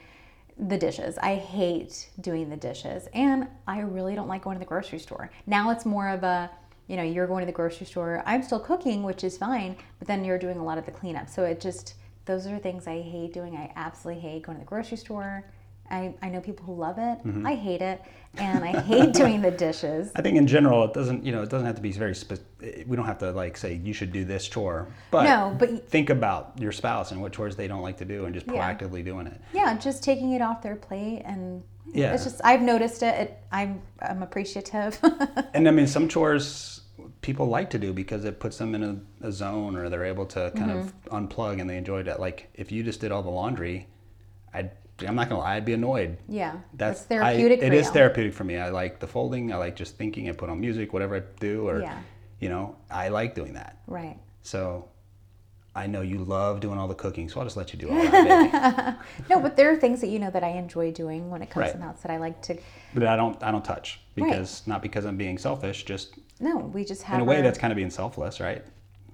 the 0.59 0.79
dishes. 0.79 1.19
I 1.19 1.35
hate 1.35 2.11
doing 2.21 2.49
the 2.49 2.57
dishes 2.57 3.09
and 3.13 3.49
i 3.67 3.81
really 3.81 4.15
don't 4.15 4.29
like 4.29 4.45
going 4.45 4.57
to 4.57 4.61
the 4.61 4.65
grocery 4.65 4.99
store. 4.99 5.31
Now 5.47 5.71
it's 5.71 5.85
more 5.85 6.09
of 6.09 6.23
a 6.23 6.51
you 6.87 6.97
know 6.97 7.03
you're 7.03 7.27
going 7.27 7.41
to 7.41 7.47
the 7.47 7.53
grocery 7.53 7.87
store 7.87 8.23
i'm 8.27 8.43
still 8.43 8.61
cooking 8.61 9.03
which 9.03 9.25
is 9.25 9.39
fine 9.39 9.75
but 9.99 10.07
then 10.07 10.23
you're 10.23 10.39
doing 10.39 10.59
a 10.59 10.65
lot 10.65 10.79
of 10.79 10.87
the 10.87 10.93
cleanup. 10.93 11.29
So 11.29 11.45
it 11.45 11.61
just 11.61 11.95
those 12.27 12.47
are 12.47 12.59
things 12.59 12.87
i 12.87 13.01
hate 13.01 13.33
doing. 13.33 13.57
I 13.57 13.73
absolutely 13.77 14.23
hate 14.23 14.43
going 14.43 14.59
to 14.59 14.65
the 14.65 14.69
grocery 14.69 14.97
store 14.97 15.45
i, 15.91 16.15
I 16.23 16.29
know 16.29 16.41
people 16.41 16.65
who 16.67 16.75
love 16.75 16.99
it 16.99 17.19
Mm-hmm. 17.25 17.47
i 17.47 17.55
hate 17.55 17.83
it 17.83 18.03
and 18.37 18.65
i 18.65 18.81
hate 18.81 19.13
doing 19.23 19.41
the 19.43 19.51
dishes 19.51 20.11
I 20.17 20.23
think 20.23 20.37
in 20.37 20.47
general, 20.47 20.85
it 20.85 20.93
doesn't, 20.93 21.25
you 21.25 21.31
know, 21.33 21.43
it 21.43 21.51
doesn't 21.51 21.67
have 21.67 21.77
to 21.77 21.83
be 21.83 21.93
very 21.93 22.15
specific. 22.17 22.85
We 22.89 22.97
don't 22.97 23.05
have 23.07 23.19
to 23.19 23.31
like 23.31 23.57
say 23.57 23.75
you 23.75 23.93
should 23.93 24.11
do 24.13 24.25
this 24.25 24.49
chore, 24.49 24.89
but, 25.13 25.23
No, 25.25 25.55
but- 25.59 25.89
think 25.89 26.11
about 26.11 26.53
your 26.59 26.73
spouse 26.73 27.13
and 27.13 27.21
what 27.23 27.33
chores 27.33 27.55
they 27.55 27.69
don't 27.69 27.83
like 27.83 27.99
to 27.99 28.05
do 28.05 28.25
and 28.25 28.35
just 28.35 28.47
Yeah. 28.47 28.55
proactively 28.75 29.05
doing 29.05 29.27
it. 29.29 29.41
yeah 29.53 29.77
just 29.79 30.03
taking 30.03 30.33
it 30.33 30.43
off 30.43 30.63
their 30.63 30.75
plate 30.77 31.23
and 31.25 31.63
Yeah. 31.93 32.13
it's 32.15 32.25
just 32.25 32.41
i've 32.45 32.63
noticed 32.63 33.03
it, 33.05 33.15
it 33.23 33.39
i'm 33.53 33.81
i'm 34.03 34.23
appreciative 34.23 34.99
And 35.55 35.69
I 35.69 35.71
mean, 35.71 35.87
some 35.87 36.09
chores 36.09 36.81
people 37.21 37.47
like 37.47 37.71
to 37.71 37.79
do 37.79 37.93
because 37.93 38.25
it 38.25 38.41
puts 38.41 38.59
them 38.59 38.75
in 38.75 38.83
a, 38.83 39.29
a 39.29 39.33
zone 39.33 39.77
or 39.77 39.89
they're 39.89 40.05
able 40.05 40.27
to 40.27 40.51
kind 40.57 40.71
of 40.73 40.93
Mm-hmm. 41.05 41.15
unplug 41.17 41.61
and 41.61 41.71
they 41.71 41.77
enjoy 41.77 42.03
that. 42.03 42.19
Like 42.21 42.51
if 42.55 42.73
you 42.73 42.83
just 42.83 43.01
did 43.01 43.13
all 43.13 43.23
the 43.23 43.31
laundry, 43.31 43.87
I'd, 44.53 44.73
I'm 45.07 45.15
not 45.17 45.29
gonna 45.29 45.41
lie, 45.41 45.57
I'd 45.57 45.65
be 45.65 45.73
annoyed. 45.73 46.19
yeah 46.29 46.57
That's 46.75 47.01
it's 47.01 47.09
therapeutic 47.09 47.63
I, 47.63 47.67
It 47.67 47.75
is 47.75 47.91
therapeutic 47.91 48.33
for 48.33 48.45
me. 48.45 48.57
I 48.59 48.69
like 48.71 49.01
the 49.01 49.07
folding. 49.09 49.53
I 49.53 49.57
like 49.57 49.75
just 49.77 49.97
thinking. 49.97 50.29
I 50.29 50.33
put 50.33 50.49
on 50.51 50.61
music, 50.61 50.93
whatever 50.93 51.17
I 51.17 51.23
do, 51.41 51.67
or 51.69 51.81
Yeah. 51.81 51.99
you 52.39 52.49
know, 52.49 52.77
I 52.91 53.09
like 53.09 53.35
doing 53.35 53.55
that. 53.55 53.79
right 53.87 54.19
So 54.43 54.89
I 55.77 55.89
know 55.89 56.03
you 56.03 56.19
love 56.19 56.61
doing 56.61 56.79
all 56.79 56.87
the 56.87 56.95
cooking, 56.95 57.29
so 57.29 57.41
I'll 57.41 57.47
just 57.47 57.57
let 57.57 57.73
you 57.73 57.79
do 57.81 57.89
all 57.91 57.97
that. 57.97 58.99
No, 59.29 59.41
but 59.41 59.57
there 59.57 59.69
are 59.73 59.77
things 59.77 60.01
that 60.03 60.07
you 60.07 60.21
know 60.21 60.31
that 60.31 60.45
I 60.45 60.51
enjoy 60.51 60.93
doing 60.93 61.29
when 61.31 61.43
it 61.43 61.51
comes 61.51 61.65
Right. 61.65 61.73
to 61.73 61.79
the 61.79 61.95
that 62.03 62.11
I 62.13 62.19
like 62.19 62.41
to. 62.43 62.57
but 62.95 63.05
I 63.07 63.17
don't 63.17 63.43
I 63.43 63.51
don't 63.51 63.65
touch 63.65 64.01
Right. 64.17 64.27
because 64.31 64.65
not 64.69 64.81
because 64.83 65.05
I'm 65.07 65.17
being 65.17 65.39
selfish, 65.39 65.85
just 65.85 66.15
No, 66.39 66.57
we 66.59 66.85
just 66.85 67.03
have 67.03 67.17
in 67.17 67.23
a 67.23 67.25
way 67.25 67.37
our- 67.39 67.43
that's 67.43 67.59
kind 67.59 67.73
of 67.73 67.77
being 67.77 67.91
selfless, 67.91 68.39
right? 68.41 68.65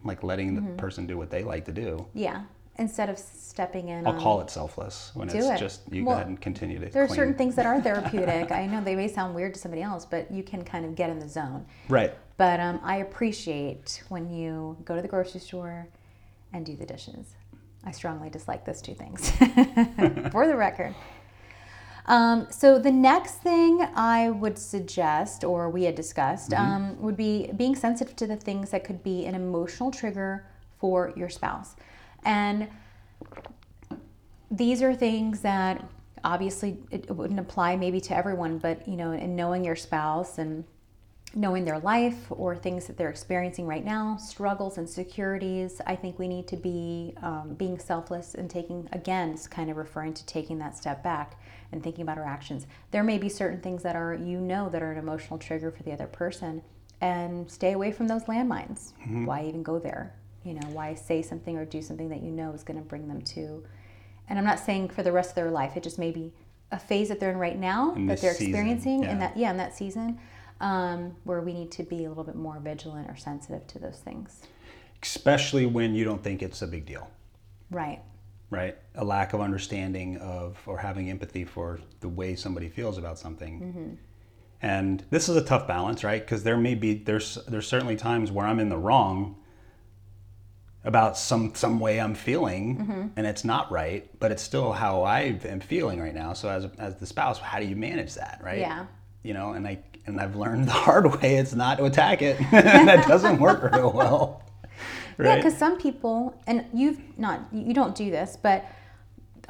Like 0.05 0.23
letting 0.23 0.55
Mm-hmm. 0.57 0.77
the 0.77 0.83
person 0.83 1.07
do 1.07 1.17
what 1.17 1.31
they 1.31 1.43
like 1.43 1.65
to 1.67 1.73
do. 1.73 2.07
yeah. 2.13 2.43
Instead 2.81 3.11
of 3.11 3.19
stepping 3.19 3.89
in, 3.91 4.07
I'll 4.07 4.19
call 4.19 4.41
it 4.41 4.49
selfless 4.51 5.11
when 5.15 5.29
it's 5.29 5.47
it. 5.47 5.59
just 5.59 5.83
you 5.93 6.03
Well, 6.03 6.15
go 6.15 6.21
ahead 6.21 6.29
and 6.29 6.41
continue 6.41 6.79
to 6.79 6.87
There 6.89 7.03
are 7.03 7.07
clean. 7.07 7.17
certain 7.17 7.35
things 7.35 7.55
that 7.57 7.67
are 7.67 7.79
therapeutic. 7.89 8.51
I 8.51 8.65
know 8.67 8.83
they 8.83 8.97
may 8.97 9.07
sound 9.07 9.35
weird 9.35 9.53
to 9.53 9.61
somebody 9.61 9.83
else, 9.83 10.07
but 10.07 10.31
you 10.31 10.43
can 10.43 10.65
kind 10.65 10.87
of 10.87 10.95
get 10.95 11.11
in 11.11 11.19
the 11.19 11.29
zone. 11.29 11.67
Right. 11.91 12.15
But 12.39 12.59
um, 12.59 12.81
I 12.83 12.97
appreciate 12.97 14.03
when 14.09 14.31
you 14.31 14.79
go 14.87 14.97
to 14.97 15.03
the 15.03 15.09
grocery 15.09 15.41
store 15.41 15.89
and 16.55 16.65
do 16.65 16.75
the 16.75 16.87
dishes. 16.87 17.35
I 17.85 17.91
strongly 17.93 18.31
dislike 18.31 18.65
those 18.65 18.81
two 18.81 18.95
things, 18.95 19.31
for 20.33 20.47
the 20.47 20.57
record. 20.57 20.95
Um, 22.07 22.47
so 22.51 22.79
the 22.79 22.91
next 22.91 23.37
thing 23.43 23.87
I 23.95 24.31
would 24.31 24.59
suggest, 24.59 25.45
or 25.45 25.69
we 25.69 25.85
had 25.85 25.95
discussed, 25.95 26.55
um, 26.55 27.01
would 27.01 27.17
be 27.17 27.51
being 27.57 27.77
sensitive 27.77 28.17
to 28.17 28.27
the 28.27 28.37
things 28.37 28.71
that 28.71 28.85
could 28.85 29.03
be 29.03 29.27
an 29.27 29.35
emotional 29.35 29.91
trigger 29.91 30.47
for 30.79 31.13
your 31.15 31.29
spouse, 31.29 31.77
and 32.25 32.69
these 34.51 34.83
are 34.83 34.95
things 34.95 35.41
that 35.41 35.85
obviously 36.25 36.79
it 36.91 37.11
wouldn't 37.11 37.41
apply 37.41 37.77
maybe 37.77 38.01
to 38.01 38.17
everyone, 38.17 38.59
but 38.59 38.87
you 38.87 38.97
know, 38.97 39.13
in 39.13 39.37
knowing 39.37 39.65
your 39.65 39.77
spouse 39.77 40.39
and 40.39 40.65
knowing 41.35 41.65
their 41.65 41.79
life 41.79 42.27
or 42.31 42.57
things 42.57 42.87
that 42.87 42.97
they're 42.97 43.11
experiencing 43.11 43.67
right 43.67 43.85
now, 43.85 44.17
struggles, 44.17 44.79
and 44.79 44.89
securities, 44.89 45.81
I 45.87 45.95
think 45.95 46.19
we 46.19 46.27
need 46.27 46.49
to 46.49 46.57
be 46.57 47.15
um, 47.23 47.55
being 47.55 47.79
selfless 47.79 48.35
and 48.35 48.51
taking, 48.51 48.89
again, 48.93 49.31
it's 49.31 49.47
kind 49.47 49.71
of 49.71 49.77
referring 49.77 50.13
to 50.15 50.27
taking 50.27 50.59
that 50.59 50.77
step 50.77 51.05
back 51.05 51.41
and 51.71 51.83
thinking 51.83 52.03
about 52.03 52.19
our 52.19 52.27
actions. 52.27 52.67
There 52.91 53.05
may 53.05 53.17
be 53.17 53.29
certain 53.29 53.61
things 53.61 53.83
that 53.85 53.95
are, 53.95 54.15
you 54.15 54.41
know, 54.41 54.69
that 54.71 54.83
are 54.83 54.91
an 54.91 54.99
emotional 54.99 55.39
trigger 55.39 55.71
for 55.71 55.85
the 55.85 55.93
other 55.93 56.09
person, 56.09 56.63
and 57.01 57.49
stay 57.51 57.73
away 57.73 57.93
from 57.93 58.09
those 58.09 58.25
landmines. 58.25 58.93
Why 59.25 59.45
even 59.45 59.63
go 59.63 59.79
there? 59.79 60.15
You 60.45 60.55
know, 60.55 60.69
why 60.69 60.95
say 60.95 61.23
something 61.23 61.57
or 61.57 61.65
do 61.65 61.83
something 61.83 62.09
that 62.09 62.23
you 62.23 62.31
know 62.31 62.53
is 62.53 62.63
going 62.63 62.79
to 62.79 62.85
bring 62.85 63.09
them 63.09 63.21
to, 63.23 63.65
and 64.29 64.39
I'm 64.39 64.45
not 64.45 64.59
saying 64.59 64.89
for 64.89 65.03
the 65.03 65.13
rest 65.13 65.31
of 65.31 65.37
their 65.37 65.51
life, 65.51 65.77
it 65.77 65.83
just 65.83 65.99
may 65.99 66.11
be 66.11 66.33
a 66.73 66.79
phase 66.79 67.09
that 67.09 67.21
they're 67.21 67.33
in 67.33 67.39
right 67.39 67.59
now 67.59 67.95
In 67.95 68.07
that 68.07 68.21
they're 68.21 68.33
experiencing 68.33 69.03
yeah. 69.03 69.13
in 69.13 69.19
that 69.19 69.37
yeah 69.37 69.51
in 69.51 69.57
that 69.57 69.75
season 69.75 70.19
um, 70.61 71.17
where 71.25 71.41
we 71.41 71.53
need 71.53 71.71
to 71.73 71.83
be 71.83 72.05
a 72.05 72.09
little 72.09 72.25
bit 72.25 72.37
more 72.37 72.61
vigilant 72.61 73.11
or 73.11 73.17
sensitive 73.17 73.67
to 73.69 73.79
those 73.79 73.99
things 73.99 74.43
Especially 75.03 75.65
when 75.67 75.95
you 75.95 76.05
don't 76.05 76.23
think 76.23 76.43
it's 76.43 76.63
a 76.63 76.67
big 76.67 76.87
deal. 76.87 77.11
right 77.71 78.01
right? 78.51 78.77
A 78.97 79.05
lack 79.05 79.33
of 79.33 79.41
understanding 79.41 80.17
of 80.19 80.59
or 80.67 80.79
having 80.79 81.09
empathy 81.09 81.45
for 81.45 81.81
the 82.01 82.09
way 82.09 82.35
somebody 82.35 82.69
feels 82.69 82.99
about 82.99 83.19
something. 83.19 83.61
Mm-hmm. 83.61 83.95
And 84.63 85.05
this 85.11 85.29
is 85.29 85.37
a 85.37 85.45
tough 85.45 85.67
balance, 85.67 86.05
right? 86.05 86.21
Because 86.21 86.43
there 86.43 86.57
may 86.57 86.75
be 86.75 86.95
there's 86.95 87.39
there's 87.49 87.67
certainly 87.67 87.97
times 87.97 88.31
where 88.31 88.47
I'm 88.47 88.61
in 88.61 88.69
the 88.69 88.77
wrong 88.77 89.37
about 90.85 91.19
some 91.19 91.55
some 91.55 91.79
way 91.79 92.01
I'm 92.01 92.15
feeling 92.15 92.79
Mm-hmm. 92.79 93.07
and 93.17 93.27
it's 93.27 93.45
not 93.45 93.71
right, 93.71 94.09
but 94.19 94.33
it's 94.33 94.43
still 94.43 94.73
how 94.73 95.03
I 95.03 95.39
am 95.45 95.61
feeling 95.61 96.01
right 96.01 96.15
now. 96.15 96.33
So 96.33 96.49
as 96.49 96.67
as 96.79 96.97
the 96.97 97.07
spouse, 97.07 97.39
how 97.39 97.59
do 97.61 97.67
you 97.67 97.77
manage 97.77 98.15
that, 98.15 98.41
right? 98.43 98.59
Yeah. 98.61 98.87
You 99.23 99.35
know, 99.35 99.53
and 99.53 99.67
I 99.69 99.79
and 100.07 100.19
I've 100.21 100.37
learned 100.37 100.67
the 100.73 100.73
hard 100.73 101.21
way 101.21 101.37
it's 101.37 101.55
not 101.55 101.79
to 101.79 101.85
attack 101.85 102.23
it. 102.23 102.41
and 102.53 102.89
that 102.91 103.07
doesn't 103.07 103.39
work 103.41 103.73
real 103.73 103.93
well. 103.93 104.43
Right? 105.19 105.27
yeah 105.27 105.37
because 105.37 105.59
some 105.59 105.77
people 105.79 106.41
and 106.47 106.65
you've 106.73 106.99
not 107.19 107.41
you 107.53 107.75
don't 107.75 107.95
do 107.95 108.11
this 108.11 108.39
but 108.41 108.65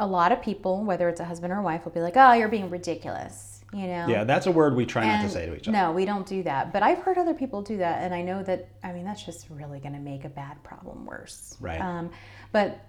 a 0.01 0.07
lot 0.07 0.33
of 0.33 0.43
people 0.43 0.83
whether 0.83 1.09
it's 1.09 1.21
a 1.21 1.25
husband 1.25 1.53
or 1.53 1.59
a 1.59 1.63
wife 1.63 1.85
will 1.85 1.93
be 1.93 2.01
like 2.01 2.17
oh 2.17 2.33
you're 2.33 2.49
being 2.49 2.71
ridiculous 2.71 3.50
you 3.73 3.87
know 3.87 4.07
yeah, 4.09 4.25
that's 4.25 4.47
a 4.47 4.51
word 4.53 4.75
we 4.75 4.85
try 4.85 5.07
not 5.07 5.23
to 5.23 5.29
say 5.31 5.47
to 5.47 5.55
each 5.55 5.69
other. 5.69 5.77
No, 5.77 5.93
we 5.93 6.05
don't 6.05 6.27
do 6.27 6.43
that. 6.43 6.73
But 6.73 6.83
I've 6.83 6.99
heard 6.99 7.19
other 7.19 7.35
people 7.35 7.63
do 7.63 7.77
that, 7.79 8.03
and 8.03 8.13
I 8.13 8.23
know 8.23 8.43
that. 8.43 8.69
I 8.83 8.93
mean, 8.93 9.05
that's 9.05 9.25
just 9.25 9.49
really 9.51 9.79
going 9.79 9.95
to 9.95 10.01
make 10.01 10.25
a 10.25 10.29
bad 10.29 10.63
problem 10.65 11.07
worse. 11.07 11.57
Right. 11.61 11.81
Um, 11.81 12.11
but 12.53 12.85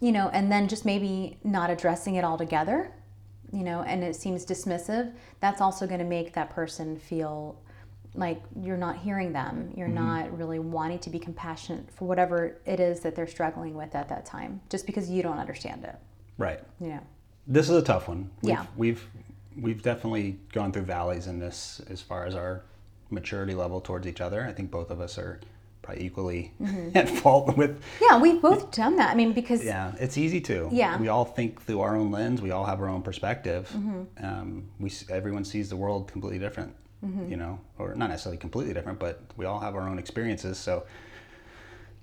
you 0.00 0.12
know, 0.12 0.28
and 0.32 0.50
then 0.50 0.66
just 0.68 0.84
maybe 0.84 1.38
not 1.44 1.70
addressing 1.70 2.14
it 2.16 2.24
altogether, 2.24 2.90
you 3.52 3.62
know, 3.62 3.82
and 3.82 4.02
it 4.02 4.16
seems 4.16 4.44
dismissive. 4.44 5.12
That's 5.40 5.60
also 5.60 5.86
going 5.86 6.00
to 6.00 6.04
make 6.06 6.32
that 6.34 6.50
person 6.50 6.98
feel 6.98 7.60
like 8.16 8.40
you're 8.60 8.76
not 8.76 8.96
hearing 8.96 9.32
them. 9.32 9.72
You're 9.76 9.88
Mm-hmm. 9.88 10.06
not 10.06 10.38
really 10.38 10.58
wanting 10.58 11.00
to 11.00 11.10
be 11.10 11.18
compassionate 11.18 11.90
for 11.92 12.06
whatever 12.06 12.58
it 12.64 12.80
is 12.80 13.00
that 13.00 13.14
they're 13.14 13.26
struggling 13.26 13.74
with 13.74 13.94
at 13.94 14.08
that 14.08 14.24
time, 14.24 14.60
just 14.70 14.86
because 14.86 15.10
you 15.10 15.22
don't 15.22 15.38
understand 15.38 15.84
it. 15.84 15.96
Right. 16.38 16.60
You 16.80 16.88
know. 16.88 17.00
This 17.46 17.68
is 17.68 17.76
a 17.76 17.82
tough 17.82 18.08
one. 18.08 18.30
We've, 18.42 18.50
Yeah. 18.50 18.66
We've 18.76 19.08
we've 19.60 19.82
definitely 19.82 20.38
gone 20.52 20.72
through 20.72 20.82
valleys 20.82 21.26
in 21.26 21.38
this 21.38 21.80
as 21.88 22.00
far 22.00 22.26
as 22.26 22.34
our 22.34 22.62
maturity 23.10 23.54
level 23.54 23.80
towards 23.80 24.06
each 24.06 24.20
other. 24.20 24.44
I 24.44 24.52
think 24.52 24.70
both 24.70 24.90
of 24.90 25.00
us 25.00 25.18
are 25.18 25.40
probably 25.82 26.04
equally 26.04 26.52
Mm-hmm. 26.60 26.90
at 26.96 27.08
fault 27.08 27.56
with. 27.56 27.82
Yeah, 28.00 28.18
we've 28.18 28.40
both 28.40 28.70
done 28.70 28.96
that. 28.96 29.10
I 29.10 29.14
mean, 29.14 29.32
because 29.32 29.64
Yeah, 29.64 29.92
it's 29.98 30.16
easy 30.18 30.40
to. 30.42 30.68
Yeah. 30.72 30.98
We 30.98 31.08
all 31.08 31.24
think 31.24 31.62
through 31.62 31.80
our 31.80 31.96
own 31.96 32.10
lens. 32.10 32.40
We 32.40 32.50
all 32.50 32.64
have 32.64 32.80
our 32.80 32.88
own 32.88 33.02
perspective. 33.02 33.70
Mm-hmm. 33.74 34.24
Um, 34.24 34.64
we 34.80 34.90
everyone 35.10 35.44
sees 35.44 35.68
the 35.68 35.76
world 35.76 36.10
completely 36.10 36.38
different. 36.38 36.74
Mm-hmm. 37.04 37.30
You 37.30 37.36
know, 37.36 37.60
or 37.78 37.94
not 37.94 38.08
necessarily 38.08 38.38
completely 38.38 38.72
different, 38.72 38.98
but 38.98 39.20
we 39.36 39.44
all 39.44 39.60
have 39.60 39.74
our 39.74 39.88
own 39.88 39.98
experiences. 39.98 40.58
So. 40.58 40.84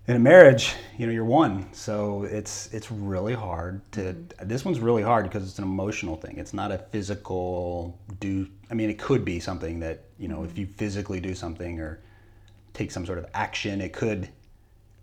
In 0.08 0.15
a 0.15 0.20
marriage, 0.20 0.74
you 0.98 1.05
know, 1.05 1.13
you're 1.13 1.24
one, 1.24 1.72
so 1.74 2.24
it's 2.24 2.74
it's 2.74 2.91
really 2.91 3.34
hard 3.36 3.81
to. 3.93 4.01
Mm-hmm. 4.01 4.48
This 4.48 4.65
one's 4.65 4.79
really 4.79 5.03
hard 5.03 5.25
because 5.25 5.48
it's 5.48 5.60
an 5.60 5.63
emotional 5.63 6.15
thing. 6.15 6.38
It's 6.38 6.53
not 6.53 6.72
a 6.72 6.79
physical 6.79 8.00
do. 8.20 8.48
I 8.70 8.74
mean, 8.74 8.89
it 8.89 8.98
could 8.98 9.24
be 9.24 9.39
something 9.39 9.79
that 9.81 10.05
you 10.17 10.27
know, 10.27 10.38
Mm-hmm. 10.38 10.51
if 10.51 10.58
you 10.58 10.65
physically 10.65 11.20
do 11.20 11.36
something 11.36 11.79
or 11.79 12.00
take 12.74 12.91
some 12.91 13.05
sort 13.05 13.20
of 13.20 13.27
action, 13.34 13.79
it 13.79 13.93
could 13.93 14.29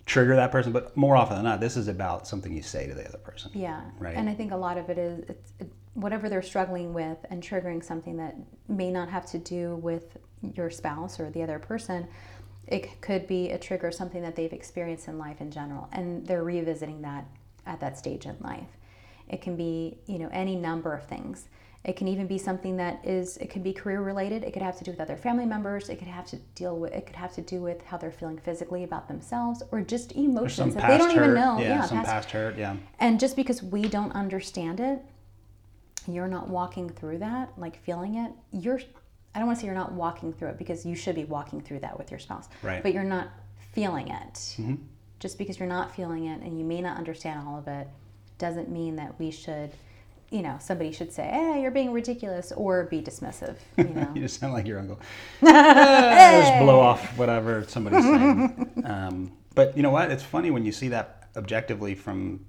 trigger 0.04 0.34
that 0.36 0.50
person. 0.50 0.72
But 0.72 0.96
more 0.96 1.16
often 1.16 1.36
than 1.36 1.44
not, 1.44 1.60
this 1.60 1.76
is 1.76 1.86
about 1.86 2.26
something 2.26 2.52
you 2.52 2.62
say 2.62 2.86
to 2.88 2.94
the 2.94 3.06
other 3.06 3.18
person. 3.18 3.50
Yeah. 3.54 3.82
Right. 3.98 4.16
And 4.16 4.28
I 4.28 4.34
think 4.34 4.52
a 4.52 4.56
lot 4.56 4.78
of 4.78 4.90
it 4.90 4.98
is 4.98 5.24
it's 5.28 5.52
it, 5.60 5.72
whatever 5.94 6.28
they're 6.28 6.42
struggling 6.42 6.92
with 6.92 7.18
and 7.30 7.42
triggering 7.42 7.84
something 7.84 8.16
that 8.16 8.36
may 8.68 8.90
not 8.90 9.08
have 9.08 9.26
to 9.26 9.38
do 9.38 9.76
with 9.76 10.16
your 10.54 10.70
spouse 10.70 11.20
or 11.20 11.30
the 11.30 11.42
other 11.42 11.58
person. 11.58 12.08
It 12.68 13.00
could 13.00 13.26
be 13.26 13.50
a 13.50 13.58
trigger, 13.58 13.90
something 13.90 14.22
that 14.22 14.37
they've 14.37 14.52
experienced 14.52 15.08
in 15.08 15.18
life 15.18 15.40
in 15.40 15.50
general, 15.50 15.88
and 15.92 16.26
they're 16.26 16.44
revisiting 16.44 17.02
that 17.02 17.25
at 17.66 17.80
that 17.80 17.98
stage 17.98 18.26
in 18.26 18.37
life. 18.40 18.76
It 19.28 19.40
can 19.42 19.56
be, 19.56 19.98
you 20.06 20.18
know, 20.18 20.28
any 20.32 20.54
number 20.54 20.92
of 20.94 21.04
things. 21.04 21.48
It 21.84 21.96
can 21.96 22.08
even 22.08 22.26
be 22.26 22.38
something 22.38 22.76
that 22.78 23.00
is, 23.04 23.37
it 23.38 23.48
could 23.50 23.62
be 23.62 23.72
career 23.72 24.02
related. 24.02 24.42
It 24.42 24.52
could 24.52 24.62
have 24.62 24.76
to 24.78 24.84
do 24.84 24.90
with 24.90 25.00
other 25.00 25.16
family 25.16 25.46
members. 25.46 25.88
It 25.88 25.98
could 25.98 26.08
have 26.08 26.26
to 26.26 26.37
deal 26.54 26.76
with, 26.76 26.92
it 26.92 27.06
could 27.06 27.16
have 27.16 27.32
to 27.34 27.40
do 27.40 27.60
with 27.62 27.82
how 27.84 27.96
they're 27.96 28.10
feeling 28.10 28.37
physically 28.38 28.84
about 28.84 29.08
themselves 29.08 29.62
or 29.70 29.80
just 29.80 30.12
emotions 30.12 30.75
that 30.75 30.88
they 30.88 30.98
don't 30.98 31.14
hurt. 31.14 31.25
even 31.25 31.34
know. 31.34 31.58
Yeah, 31.60 31.82
some 31.84 31.98
past- 31.98 32.08
past 32.10 32.30
hurt. 32.32 32.58
Yeah. 32.58 32.76
and 32.98 33.18
just 33.18 33.37
because 33.37 33.62
we 33.62 33.82
don't 33.82 34.12
understand 34.12 34.80
it, 34.80 35.00
you're 36.06 36.28
not 36.28 36.48
walking 36.48 36.88
through 36.88 37.18
that, 37.18 37.52
like 37.56 37.82
feeling 37.82 38.16
it. 38.16 38.32
You're, 38.50 38.80
I 39.35 39.38
don't 39.38 39.47
want 39.47 39.58
to 39.58 39.61
say 39.61 39.66
you're 39.66 39.75
not 39.75 39.92
walking 39.92 40.32
through 40.32 40.49
it 40.49 40.58
because 40.58 40.85
you 40.85 40.94
should 40.94 41.14
be 41.14 41.25
walking 41.25 41.61
through 41.61 41.80
that 41.80 41.97
with 41.99 42.11
your 42.11 42.18
spouse. 42.18 42.49
Right. 42.62 42.75
Mm-hmm. 42.75 42.82
But 42.82 42.94
you're 42.94 43.04
not 43.04 43.28
feeling 43.73 44.08
it. 44.08 44.56
Just 45.20 45.38
because 45.38 45.58
you're 45.58 45.68
not 45.68 45.94
feeling 45.94 46.26
it 46.26 46.40
and 46.42 46.58
you 46.58 46.64
may 46.64 46.80
not 46.80 46.97
understand 46.97 47.47
all 47.47 47.58
of 47.58 47.68
it 47.68 47.88
doesn't 48.38 48.70
mean 48.70 48.97
that 48.97 49.18
we 49.18 49.30
should, 49.30 49.70
you 50.30 50.42
know, 50.42 50.56
somebody 50.61 50.92
should 50.92 51.12
say, 51.12 51.25
hey, 51.25 51.61
you're 51.61 51.70
being 51.70 51.92
ridiculous 51.92 52.52
or 52.52 52.85
be 52.85 53.00
dismissive, 53.02 53.56
you 53.76 53.85
know. 53.94 54.11
You 54.14 54.23
just 54.23 54.38
sound 54.40 54.52
like 54.52 54.66
your 54.66 54.78
uncle. 54.78 54.99
Ah, 55.44 56.40
Just 56.40 56.62
blow 56.62 56.80
off 56.80 57.16
whatever 57.18 57.64
somebody's 57.68 58.04
saying. 58.04 58.82
Um, 58.85 59.32
but 59.54 59.76
you 59.76 59.82
know 59.82 59.90
what? 59.90 60.11
It's 60.11 60.23
funny 60.23 60.50
when 60.50 60.64
you 60.64 60.73
see 60.73 60.88
that 60.88 61.28
objectively 61.37 61.94
from 61.94 62.44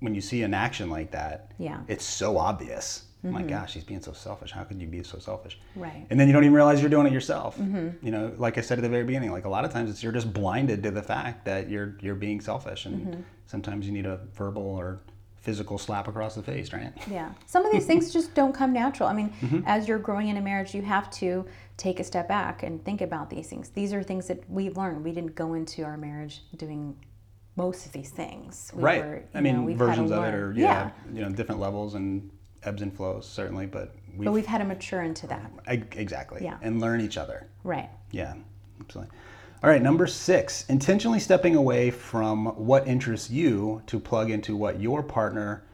when 0.00 0.14
you 0.14 0.20
see 0.20 0.42
an 0.42 0.54
action 0.54 0.88
like 0.90 1.10
that. 1.12 1.52
Yeah. 1.58 1.80
It's 1.88 2.04
so 2.04 2.38
obvious. 2.38 3.04
Oh 3.24 3.30
my 3.30 3.40
mm-hmm. 3.40 3.48
gosh, 3.48 3.74
he's 3.74 3.84
being 3.84 4.02
so 4.02 4.12
selfish. 4.12 4.52
How 4.52 4.62
could 4.62 4.80
you 4.80 4.86
be 4.86 5.02
so 5.02 5.18
selfish? 5.18 5.58
Right. 5.74 6.06
And 6.10 6.20
then 6.20 6.28
you 6.28 6.32
don't 6.32 6.44
even 6.44 6.54
realize 6.54 6.80
you're 6.80 6.90
doing 6.90 7.06
it 7.06 7.12
yourself. 7.12 7.58
Mm-hmm. 7.58 8.04
You 8.04 8.12
know, 8.12 8.32
like 8.36 8.58
I 8.58 8.60
said 8.60 8.78
at 8.78 8.82
the 8.82 8.88
very 8.88 9.04
beginning, 9.04 9.32
like 9.32 9.46
a 9.46 9.48
lot 9.48 9.64
of 9.64 9.72
times 9.72 9.90
it's 9.90 10.02
you're 10.02 10.12
just 10.12 10.32
blinded 10.32 10.82
to 10.84 10.90
the 10.90 11.02
fact 11.02 11.44
that 11.46 11.68
you're 11.68 11.96
you're 12.00 12.14
being 12.14 12.40
selfish, 12.40 12.86
and 12.86 13.06
mm-hmm. 13.06 13.20
sometimes 13.46 13.86
you 13.86 13.92
need 13.92 14.06
a 14.06 14.20
verbal 14.34 14.62
or 14.62 15.00
physical 15.46 15.78
slap 15.78 16.08
across 16.08 16.34
the 16.34 16.42
face, 16.42 16.72
right? 16.72 16.92
Yeah. 17.08 17.30
Some 17.46 17.64
of 17.64 17.70
these 17.70 17.86
things 17.86 18.12
just 18.12 18.34
don't 18.34 18.52
come 18.52 18.72
natural. 18.72 19.08
I 19.08 19.12
mean, 19.12 19.32
Mm-hmm. 19.40 19.60
as 19.66 19.86
you're 19.86 19.98
growing 19.98 20.28
in 20.28 20.36
a 20.36 20.40
marriage, 20.40 20.74
you 20.74 20.82
have 20.82 21.10
to 21.12 21.46
take 21.76 22.00
a 22.00 22.04
step 22.04 22.26
back 22.26 22.62
and 22.62 22.84
think 22.84 23.00
about 23.00 23.30
these 23.30 23.48
things. 23.48 23.68
These 23.68 23.92
are 23.92 24.02
things 24.02 24.26
that 24.26 24.48
we've 24.50 24.76
learned. 24.76 25.04
We 25.04 25.12
didn't 25.12 25.34
go 25.34 25.54
into 25.54 25.84
our 25.84 25.96
marriage 25.96 26.42
doing 26.56 26.96
most 27.54 27.86
of 27.86 27.92
these 27.92 28.10
things. 28.10 28.72
We 28.74 28.82
right. 28.82 29.04
were, 29.04 29.22
I 29.34 29.40
mean, 29.40 29.56
know, 29.56 29.62
we've 29.62 29.78
had 29.78 29.84
to 29.84 29.90
versions 29.90 30.10
of 30.10 30.24
it 30.24 30.34
are 30.34 30.52
yeah, 30.56 30.90
you 31.12 31.22
know, 31.22 31.30
different 31.30 31.60
levels 31.60 31.94
and 31.94 32.30
ebbs 32.66 32.82
and 32.82 32.94
flows 32.94 33.28
certainly, 33.28 33.66
but 33.66 33.94
we 34.16 34.24
But 34.24 34.32
we've 34.32 34.46
had 34.46 34.58
to 34.58 34.64
mature 34.64 35.02
into 35.02 35.26
that. 35.26 35.50
exactly. 35.66 36.42
Yeah. 36.42 36.58
And 36.62 36.80
learn 36.80 37.00
each 37.00 37.16
other. 37.16 37.46
Right. 37.64 37.90
Yeah, 38.10 38.34
absolutely. 38.80 39.16
All 39.62 39.70
right, 39.70 39.82
number 39.82 40.06
six, 40.06 40.66
intentionally 40.68 41.18
stepping 41.18 41.56
away 41.56 41.90
from 41.90 42.46
what 42.66 42.86
interests 42.86 43.30
you 43.30 43.82
to 43.86 43.98
plug 43.98 44.30
into 44.30 44.54
what 44.54 44.80
your 44.80 45.02
partner 45.02 45.64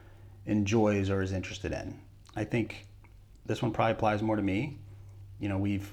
enjoys 0.45 1.09
or 1.09 1.21
is 1.21 1.31
interested 1.31 1.73
in. 1.73 1.99
I 2.35 2.43
think 2.43 2.87
this 3.45 3.61
one 3.61 3.71
probably 3.71 3.91
applies 3.91 4.21
more 4.21 4.35
to 4.35 4.41
me. 4.41 4.77
You 5.39 5.49
know, 5.49 5.57
we've 5.57 5.91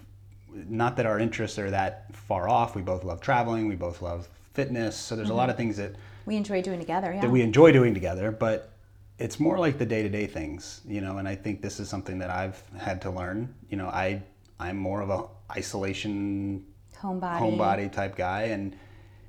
not 0.52 0.96
that 0.96 1.06
our 1.06 1.18
interests 1.18 1.58
are 1.58 1.70
that 1.70 2.14
far 2.14 2.48
off. 2.48 2.74
We 2.74 2.82
both 2.82 3.04
love 3.04 3.20
traveling. 3.20 3.68
We 3.68 3.76
both 3.76 4.02
love 4.02 4.28
fitness. 4.54 4.96
So 4.96 5.16
there's 5.16 5.28
a 5.28 5.30
mm-hmm. 5.30 5.38
lot 5.38 5.50
of 5.50 5.56
things 5.56 5.76
that 5.76 5.94
We 6.26 6.36
enjoy 6.36 6.62
doing 6.62 6.78
together. 6.78 7.12
Yeah. 7.12 7.22
that 7.22 7.30
we 7.30 7.42
enjoy 7.42 7.72
doing 7.72 7.94
together, 7.94 8.30
but 8.30 8.72
it's 9.20 9.38
more 9.38 9.58
like 9.58 9.76
the 9.78 9.84
day-to-day 9.86 10.26
things, 10.26 10.80
you 10.86 11.00
know, 11.02 11.18
and 11.18 11.28
I 11.28 11.34
think 11.36 11.60
this 11.60 11.78
is 11.78 11.88
something 11.88 12.18
that 12.18 12.30
I've 12.30 12.62
had 12.78 13.02
to 13.02 13.10
learn. 13.10 13.54
You 13.68 13.76
know, 13.76 13.86
I 13.88 14.22
I'm 14.58 14.76
more 14.76 15.00
of 15.02 15.10
a 15.10 15.24
isolation 15.56 16.64
homebody. 16.96 17.38
homebody 17.38 17.92
type 17.92 18.16
guy 18.16 18.42
and 18.44 18.74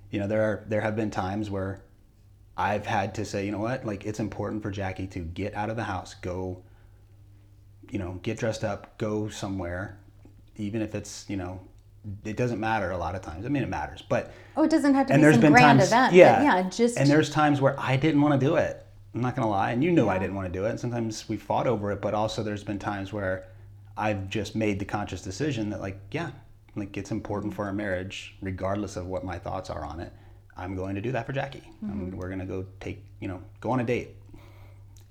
you 0.10 0.20
know, 0.20 0.28
there 0.28 0.42
are 0.44 0.64
there 0.68 0.82
have 0.82 0.96
been 0.96 1.12
times 1.12 1.50
where 1.50 1.82
I've 2.58 2.86
had 2.86 3.14
to 3.16 3.26
say, 3.26 3.46
you 3.46 3.52
know 3.52 3.60
what, 3.60 3.86
like 3.86 4.06
it's 4.06 4.20
important 4.20 4.62
for 4.64 4.72
Jackie 4.72 5.08
to 5.08 5.20
get 5.20 5.54
out 5.56 5.70
of 5.70 5.76
the 5.76 5.84
house, 5.84 6.14
go 6.16 6.64
you 7.90 8.00
know, 8.00 8.18
get 8.24 8.38
dressed 8.40 8.64
up, 8.64 8.98
go 8.98 9.28
somewhere, 9.28 9.98
even 10.56 10.82
if 10.82 10.96
it's, 10.96 11.26
you 11.30 11.36
know, 11.36 11.60
it 12.24 12.38
doesn't 12.38 12.60
matter 12.62 12.92
a 12.92 12.98
lot 12.98 13.16
of 13.16 13.22
times. 13.22 13.46
I 13.46 13.50
mean, 13.50 13.64
it 13.64 13.70
matters, 13.70 14.02
but 14.08 14.32
Oh, 14.56 14.64
it 14.64 14.70
doesn't 14.72 14.94
have 14.94 15.08
to 15.08 15.14
and 15.14 15.20
be 15.20 15.24
there's 15.24 15.36
some 15.36 15.42
been 15.42 15.52
grand 15.52 15.80
times, 15.80 15.92
event. 15.92 16.14
yeah, 16.14 16.42
yeah, 16.42 16.70
just 16.70 16.98
and 16.98 17.10
there's 17.10 17.30
times 17.30 17.60
where 17.60 17.78
I 17.78 17.98
didn't 17.98 18.22
want 18.22 18.40
to 18.40 18.46
do 18.46 18.56
it. 18.56 18.86
I'm 19.14 19.22
not 19.22 19.36
gonna 19.36 19.50
lie, 19.50 19.72
and 19.72 19.84
you 19.84 19.92
knew 19.92 20.08
I 20.08 20.18
didn't 20.18 20.36
want 20.36 20.52
to 20.52 20.60
do 20.60 20.66
it. 20.66 20.70
And 20.70 20.80
sometimes 20.80 21.28
we 21.28 21.38
fought 21.38 21.68
over 21.68 21.92
it, 21.92 22.02
but 22.02 22.14
also 22.14 22.44
there's 22.44 22.64
been 22.64 22.80
times 22.80 23.12
where 23.12 23.48
I've 23.98 24.30
just 24.30 24.56
made 24.56 24.80
the 24.80 24.86
conscious 24.86 25.22
decision 25.22 25.70
that, 25.72 25.82
like, 25.82 26.00
yeah, 26.12 26.32
like 26.76 26.96
it's 26.96 27.12
important 27.12 27.54
for 27.54 27.66
our 27.66 27.74
marriage, 27.74 28.36
regardless 28.42 28.96
of 28.96 29.08
what 29.08 29.26
my 29.26 29.38
thoughts 29.38 29.70
are 29.70 29.84
on 29.84 30.00
it. 30.00 30.14
I'm 30.56 30.76
going 30.76 30.96
to 30.96 31.02
do 31.02 31.12
that 31.12 31.26
for 31.26 31.34
Jackie. 31.34 31.64
Mm-hmm. 31.84 32.16
We're 32.16 32.30
gonna 32.30 32.46
go 32.46 32.66
take, 32.80 33.04
you 33.20 33.28
know, 33.28 33.42
go 33.60 33.72
on 33.72 33.82
a 33.82 33.84
date. 33.84 34.16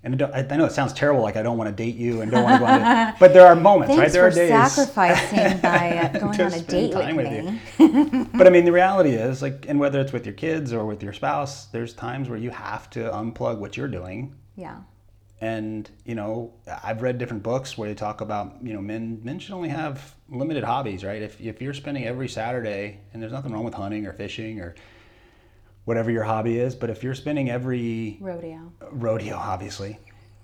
And 0.02 0.22
I 0.22 0.46
I 0.48 0.56
know 0.56 0.64
it 0.64 0.72
sounds 0.72 0.94
terrible, 0.94 1.22
like 1.22 1.36
I 1.36 1.42
don't 1.42 1.58
want 1.58 1.68
to 1.68 1.76
date 1.76 1.96
you 1.96 2.22
and 2.22 2.30
don't 2.30 2.44
want 2.44 2.54
to 2.54 2.58
go 2.60 2.66
on 2.66 2.80
a 2.80 3.14
but 3.20 3.34
there 3.34 3.46
are 3.46 3.54
moments, 3.54 3.96
right? 3.96 4.10
There 4.10 4.26
are 4.26 4.30
days. 4.30 4.48
sacrificing 4.72 5.60
by 5.60 5.98
uh, 5.98 6.18
going 6.18 6.40
on 6.40 6.52
a 6.54 6.60
date 6.62 6.94
with 6.94 7.16
me. 7.16 7.60
you. 7.78 8.28
but 8.32 8.46
I 8.46 8.50
mean, 8.50 8.64
the 8.64 8.72
reality 8.72 9.10
is, 9.10 9.42
like, 9.42 9.66
and 9.68 9.78
whether 9.78 10.00
it's 10.00 10.12
with 10.12 10.24
your 10.24 10.34
kids 10.34 10.72
or 10.72 10.86
with 10.86 11.02
your 11.02 11.12
spouse, 11.12 11.66
there's 11.66 11.92
times 11.92 12.30
where 12.30 12.38
you 12.38 12.50
have 12.50 12.88
to 12.90 13.10
unplug 13.10 13.58
what 13.58 13.76
you're 13.76 13.88
doing. 13.88 14.34
Yeah. 14.56 14.78
And 15.42 15.90
you 16.04 16.14
know, 16.14 16.54
I've 16.82 17.02
read 17.02 17.18
different 17.18 17.42
books 17.42 17.76
where 17.76 17.88
they 17.88 17.94
talk 17.94 18.22
about, 18.22 18.56
you 18.62 18.72
know, 18.72 18.80
men 18.80 19.20
men 19.22 19.38
should 19.38 19.54
only 19.54 19.68
have 19.68 20.14
limited 20.30 20.64
hobbies, 20.64 21.04
right? 21.04 21.20
If 21.20 21.38
if 21.42 21.60
you're 21.60 21.74
spending 21.74 22.06
every 22.06 22.28
Saturday, 22.28 23.00
and 23.12 23.22
there's 23.22 23.32
nothing 23.32 23.52
wrong 23.52 23.64
with 23.64 23.74
hunting 23.74 24.06
or 24.06 24.14
fishing 24.14 24.60
or 24.60 24.74
whatever 25.90 26.12
your 26.12 26.22
hobby 26.22 26.56
is, 26.56 26.76
but 26.76 26.88
if 26.88 27.02
you're 27.02 27.16
spending 27.16 27.50
every 27.50 28.16
Rodeo. 28.20 28.72
rodeo, 28.92 29.34
obviously. 29.34 29.98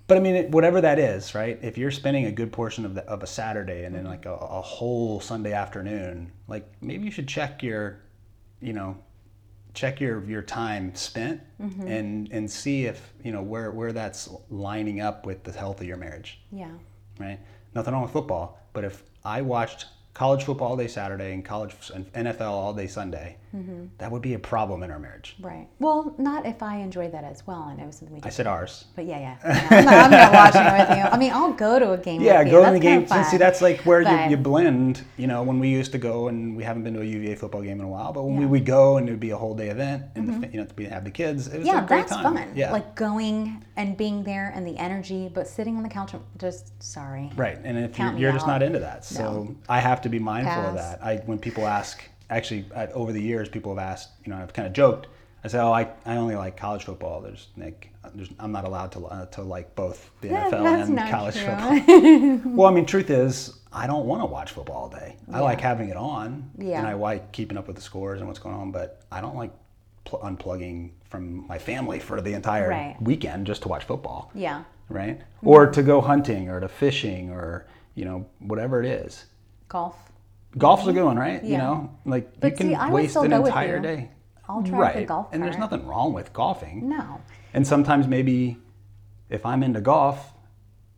But 0.08 0.16
I 0.16 0.20
mean, 0.20 0.34
it, 0.34 0.50
whatever 0.50 0.80
that 0.80 0.98
is, 0.98 1.36
right? 1.36 1.56
If 1.62 1.78
you're 1.78 1.92
spending 1.92 2.24
a 2.26 2.32
good 2.32 2.50
portion 2.50 2.84
of, 2.84 2.96
the, 2.96 3.04
of 3.04 3.22
a 3.22 3.28
Saturday 3.28 3.84
and 3.84 3.94
then 3.94 4.02
mm-hmm. 4.02 4.10
like 4.10 4.26
a, 4.26 4.32
a 4.32 4.60
whole 4.60 5.20
Sunday 5.20 5.52
afternoon, 5.52 6.32
like 6.48 6.66
maybe 6.80 7.04
you 7.04 7.12
should 7.12 7.28
check 7.28 7.62
your, 7.62 8.00
you 8.60 8.72
know, 8.72 8.98
check 9.72 10.00
your 10.00 10.24
your 10.24 10.42
time 10.42 10.92
spent 10.96 11.40
mm-hmm. 11.62 11.86
and 11.86 12.28
and 12.32 12.50
see 12.50 12.86
if 12.86 13.12
you 13.22 13.30
know 13.30 13.42
where 13.42 13.70
where 13.70 13.92
that's 13.92 14.28
lining 14.50 15.00
up 15.00 15.26
with 15.26 15.44
the 15.44 15.52
health 15.52 15.80
of 15.80 15.86
your 15.86 15.96
marriage, 15.96 16.40
Yeah. 16.50 16.72
right? 17.20 17.38
Nothing 17.72 17.92
wrong 17.92 18.02
with 18.02 18.10
football, 18.10 18.58
but 18.72 18.82
if 18.82 19.04
I 19.24 19.42
watched 19.42 19.86
college 20.12 20.42
football 20.42 20.70
all 20.70 20.76
day 20.76 20.88
Saturday 20.88 21.32
and 21.34 21.44
college 21.44 21.74
and 21.94 22.12
NFL 22.14 22.50
all 22.50 22.74
day 22.74 22.88
Sunday, 22.88 23.36
Mm-hmm. 23.56 23.86
that 23.98 24.10
would 24.10 24.20
be 24.20 24.34
a 24.34 24.38
problem 24.38 24.82
in 24.82 24.90
our 24.90 24.98
marriage. 24.98 25.34
Right. 25.40 25.66
Well, 25.78 26.14
not 26.18 26.44
if 26.44 26.62
I 26.62 26.76
enjoy 26.76 27.08
that 27.08 27.25
as 27.25 27.46
well. 27.46 27.68
and 27.70 27.80
it 27.80 27.86
was 27.86 27.96
something 27.96 28.16
we 28.16 28.22
I 28.22 28.28
said 28.28 28.46
ours. 28.46 28.84
But 28.94 29.06
yeah, 29.06 29.18
yeah. 29.18 29.36
yeah. 29.44 29.66
I'm, 29.70 29.84
not, 29.84 29.94
I'm 29.94 30.10
not 30.10 30.32
watching 30.32 30.60
it 30.62 30.88
with 30.88 30.98
you. 30.98 31.04
I 31.04 31.16
mean, 31.16 31.32
I'll 31.32 31.52
go 31.52 31.78
to 31.78 31.92
a 31.92 31.98
game. 31.98 32.20
Yeah, 32.26 32.42
go 32.44 32.64
to 32.64 32.72
the 32.72 32.80
game. 32.80 33.06
See, 33.30 33.36
that's 33.36 33.62
like 33.62 33.80
where 33.82 34.02
But- 34.02 34.25
you, 34.25 34.30
you 34.32 34.36
blend. 34.36 35.04
You 35.16 35.26
know, 35.26 35.42
when 35.42 35.58
we 35.58 35.68
used 35.68 35.92
to 35.92 35.98
go, 35.98 36.28
and 36.28 36.56
we 36.56 36.64
haven't 36.64 36.83
been 36.83 36.94
to 36.94 37.00
a 37.00 37.04
UVA 37.04 37.37
football 37.37 37.62
game 37.62 37.78
in 37.81 37.87
a 37.87 37.88
while, 37.88 38.12
but 38.12 38.24
when 38.24 38.37
we 38.37 38.46
would 38.46 38.66
go, 38.66 38.96
and 38.96 39.09
it 39.09 39.12
would 39.12 39.20
be 39.20 39.31
a 39.31 39.37
whole 39.37 39.54
day 39.54 39.70
event, 39.70 40.02
and 40.14 40.28
the, 40.28 40.33
mm-hmm. 40.33 40.54
you 40.54 40.61
know, 40.61 40.66
we 40.76 40.85
have 40.87 41.04
the 41.04 41.11
kids. 41.11 41.46
It 41.48 41.59
was 41.59 41.66
yeah, 41.66 41.85
a 41.85 41.87
great 41.87 42.09
that's 42.09 42.12
time. 42.12 42.35
fun. 42.35 42.52
Yeah, 42.54 42.72
Like 42.72 42.94
going 42.94 43.64
and 43.76 43.96
being 43.96 44.24
there 44.24 44.52
and 44.54 44.66
the 44.66 44.76
energy, 44.76 45.31
but 45.33 45.46
sitting 45.46 45.76
on 45.76 45.83
the 45.83 45.88
couch, 45.88 46.12
just 46.38 46.83
sorry. 46.83 47.31
right. 47.37 47.59
And 47.62 47.78
if 47.78 47.94
Count 47.94 48.18
you're, 48.18 48.31
you're 48.31 48.33
just 48.33 48.46
not 48.46 48.62
into 48.62 48.81
that, 48.81 49.04
so 49.04 49.54
I 49.68 49.81
have 49.81 50.00
to 50.02 50.09
be 50.09 50.18
mindful 50.18 50.62
of 50.64 50.74
that. 50.74 51.02
I 51.02 51.16
when 51.26 51.38
people 51.38 51.66
ask, 51.66 52.02
actually, 52.30 52.66
I, 52.74 52.86
over 52.88 53.12
the 53.12 53.20
years, 53.22 53.48
people 53.48 53.74
have 53.74 53.82
asked. 53.84 54.10
You 54.24 54.30
know, 54.32 54.38
I've 54.38 54.52
kind 54.52 54.66
of 54.66 54.72
joked. 54.74 55.08
I 55.44 55.48
say, 55.48 55.58
oh, 55.58 55.70
I, 55.72 55.88
I 56.04 56.16
only 56.16 56.34
like 56.34 56.56
college 56.56 56.84
football. 56.84 57.20
There's 57.20 57.48
like, 57.56 57.90
there's, 58.14 58.30
I'm 58.40 58.50
not 58.50 58.64
allowed 58.64 58.90
to 58.92 59.06
uh, 59.06 59.26
to 59.26 59.42
like 59.42 59.74
both 59.76 60.10
the 60.20 60.28
That- 60.28 60.50
NFL 60.52 60.86
and 60.98 61.10
college 61.10 61.34
true. 61.36 61.44
football. 61.44 62.40
well, 62.56 62.68
I 62.68 62.74
mean, 62.74 62.84
truth 62.86 63.10
is, 63.10 63.60
I 63.72 63.86
don't 63.86 64.06
want 64.06 64.22
to 64.22 64.26
watch 64.26 64.50
football 64.52 64.76
all 64.76 64.88
day. 64.88 65.16
I 65.32 65.40
like 65.40 65.60
having 65.60 65.88
it 65.90 65.96
on, 65.96 66.50
Yeah. 66.58 66.78
and 66.78 66.86
I 66.86 66.94
like 66.94 67.30
keeping 67.32 67.56
up 67.58 67.66
with 67.68 67.76
the 67.76 67.82
scores 67.82 68.18
and 68.20 68.26
what's 68.28 68.40
going 68.40 68.56
on. 68.56 68.72
But 68.72 69.02
I 69.12 69.20
don't 69.20 69.36
like 69.36 69.52
pl- 70.04 70.18
unplugging 70.20 70.90
from 71.04 71.46
my 71.46 71.58
family 71.58 72.00
for 72.00 72.20
the 72.20 72.32
entire 72.32 72.68
Right. 72.70 72.96
weekend 73.00 73.46
just 73.46 73.62
to 73.62 73.68
watch 73.68 73.84
football, 73.84 74.32
Yeah. 74.34 74.64
right? 74.88 75.20
Or 75.42 75.66
to 75.66 75.82
go 75.82 76.00
hunting 76.00 76.48
or 76.48 76.58
to 76.58 76.68
fishing 76.68 77.30
or 77.30 77.66
you 77.94 78.04
know 78.04 78.26
whatever 78.40 78.82
it 78.82 78.86
is. 78.86 79.26
Golf. 79.68 79.94
Golf's 80.59 80.87
a 80.87 80.92
good 80.92 81.05
one, 81.05 81.19
right? 81.19 81.42
You 81.45 81.59
know, 81.59 81.90
like 82.05 82.40
But 82.40 82.53
you 82.53 82.57
can 82.57 82.69
see, 82.69 82.75
I 82.75 82.90
waste 82.90 83.16
an 83.16 83.33
entire 83.33 83.79
day. 83.81 84.11
I'll 84.49 84.62
drive 84.62 84.81
right. 84.81 84.97
the 84.97 85.05
golf 85.05 85.29
and 85.33 85.42
there's 85.42 85.59
nothing 85.59 85.87
wrong 85.87 86.12
with 86.12 86.33
golfing. 86.33 86.88
No. 86.88 87.21
And 87.53 87.66
sometimes 87.66 88.07
maybe 88.07 88.59
if 89.29 89.45
I'm 89.45 89.62
into 89.62 89.81
golf, 89.81 90.33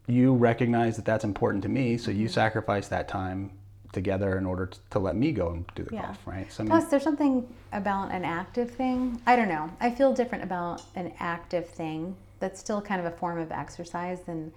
you 0.06 0.34
recognize 0.34 0.96
that 0.96 1.04
that's 1.04 1.24
important 1.24 1.62
to 1.62 1.68
me, 1.68 1.96
so 1.98 2.10
Mm-hmm. 2.10 2.20
you 2.20 2.28
sacrifice 2.28 2.88
that 2.88 3.08
time 3.08 3.50
together 3.92 4.36
in 4.36 4.44
order 4.46 4.66
t- 4.66 4.78
to 4.90 4.98
let 4.98 5.16
me 5.16 5.32
go 5.32 5.48
and 5.50 5.64
do 5.74 5.82
the 5.84 5.94
Yeah. 5.94 6.02
golf, 6.02 6.26
right? 6.26 6.50
So 6.52 6.62
I 6.62 6.64
mean, 6.64 6.70
Plus, 6.70 6.84
there's 6.90 7.02
something 7.02 7.46
about 7.72 8.10
an 8.12 8.24
active 8.24 8.70
thing. 8.70 9.20
I 9.26 9.34
don't 9.34 9.48
know. 9.48 9.70
I 9.80 9.90
feel 9.90 10.12
different 10.12 10.44
about 10.44 10.82
an 10.94 11.12
active 11.18 11.68
thing 11.68 12.14
that's 12.38 12.60
still 12.60 12.80
kind 12.82 13.00
of 13.00 13.06
a 13.12 13.16
form 13.16 13.38
of 13.38 13.50
exercise 13.50 14.20
than 14.22 14.52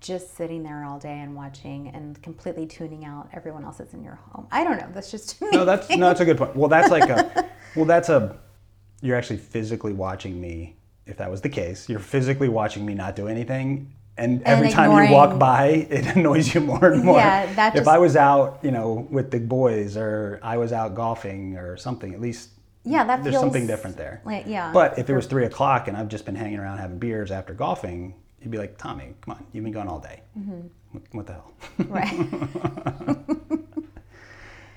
just 0.00 0.36
sitting 0.36 0.62
there 0.62 0.84
all 0.84 0.98
day 0.98 1.20
and 1.20 1.34
watching 1.34 1.88
and 1.88 2.20
completely 2.22 2.66
tuning 2.66 3.04
out 3.04 3.28
everyone 3.32 3.64
else 3.64 3.78
that's 3.78 3.94
in 3.94 4.02
your 4.02 4.14
home. 4.14 4.46
I 4.50 4.64
don't 4.64 4.78
know. 4.78 4.88
That's 4.92 5.10
just 5.10 5.40
no, 5.40 5.64
that's 5.64 5.88
no, 5.90 6.08
that's 6.08 6.20
a 6.20 6.24
good 6.24 6.38
point. 6.38 6.56
Well, 6.56 6.68
that's 6.68 6.90
like 6.90 7.08
a, 7.08 7.50
well, 7.76 7.84
that's 7.84 8.08
a, 8.08 8.36
you're 9.02 9.16
actually 9.16 9.38
physically 9.38 9.92
watching 9.92 10.40
me. 10.40 10.76
If 11.06 11.16
that 11.16 11.30
was 11.30 11.40
the 11.40 11.48
case, 11.48 11.88
you're 11.88 11.98
physically 11.98 12.48
watching 12.48 12.86
me 12.86 12.94
not 12.94 13.16
do 13.16 13.26
anything, 13.26 13.92
and 14.16 14.42
every 14.44 14.70
time 14.70 14.90
you 14.90 15.12
walk 15.12 15.38
by, 15.38 15.66
it 15.90 16.16
annoys 16.16 16.54
you 16.54 16.60
more 16.60 16.92
and 16.92 17.04
more. 17.04 17.18
Yeah, 17.18 17.52
that 17.54 17.76
if 17.76 17.88
I 17.88 17.98
was 17.98 18.16
out, 18.16 18.60
you 18.62 18.70
know, 18.70 19.08
with 19.10 19.30
the 19.30 19.40
boys, 19.40 19.96
or 19.96 20.38
I 20.42 20.56
was 20.56 20.72
out 20.72 20.94
golfing 20.94 21.56
or 21.56 21.76
something, 21.76 22.14
at 22.14 22.20
least 22.20 22.50
yeah, 22.84 23.04
that 23.04 23.22
there's 23.22 23.34
feels 23.34 23.42
something 23.42 23.66
different 23.66 23.96
there. 23.96 24.22
Like, 24.24 24.46
yeah. 24.46 24.72
But 24.72 24.98
if 24.98 25.10
it 25.10 25.14
was 25.14 25.26
three 25.26 25.44
o'clock 25.44 25.88
and 25.88 25.96
I've 25.96 26.08
just 26.08 26.24
been 26.24 26.34
hanging 26.34 26.58
around 26.58 26.78
having 26.78 26.98
beers 26.98 27.30
after 27.30 27.52
golfing, 27.52 28.14
you'd 28.40 28.50
be 28.50 28.58
like, 28.58 28.78
Tommy, 28.78 29.14
come 29.20 29.34
on, 29.34 29.46
you've 29.52 29.64
been 29.64 29.72
gone 29.72 29.88
all 29.88 30.00
day. 30.00 30.22
Mm-hmm. 30.38 30.60
What, 30.92 31.02
what 31.12 31.26
the 31.26 31.32
hell? 31.34 31.52
right. 31.88 32.12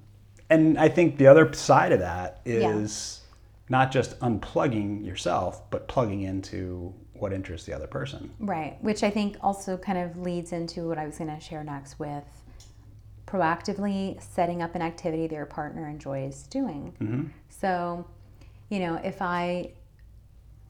and 0.51 0.79
I 0.79 0.89
think 0.89 1.19
the 1.19 1.27
other 1.27 1.53
side 1.53 1.93
of 1.93 2.01
that 2.01 2.41
is 2.45 3.23
Yeah. 3.23 3.79
not 3.79 3.91
just 3.93 4.19
unplugging 4.21 5.05
yourself, 5.05 5.69
but 5.71 5.89
plugging 5.89 6.23
into 6.23 6.93
what 7.15 7.33
interests 7.33 7.67
the 7.67 7.73
other 7.73 7.87
person. 7.87 8.31
Right, 8.39 8.77
which 8.83 9.03
I 9.03 9.11
think 9.11 9.37
also 9.41 9.77
kind 9.77 9.99
of 9.99 10.19
leads 10.19 10.53
into 10.53 10.87
what 10.89 10.99
I 10.99 11.07
was 11.07 11.19
going 11.19 11.35
to 11.35 11.41
share 11.41 11.65
next 11.65 11.99
with 11.99 12.25
proactively 13.27 14.23
setting 14.23 14.63
up 14.63 14.75
an 14.75 14.83
activity 14.83 15.27
that 15.27 15.35
your 15.35 15.47
partner 15.47 15.89
enjoys 15.89 16.45
doing. 16.45 17.33
So, 17.49 18.07
you 18.69 18.79
know, 18.79 19.01
if 19.03 19.21
I, 19.23 19.73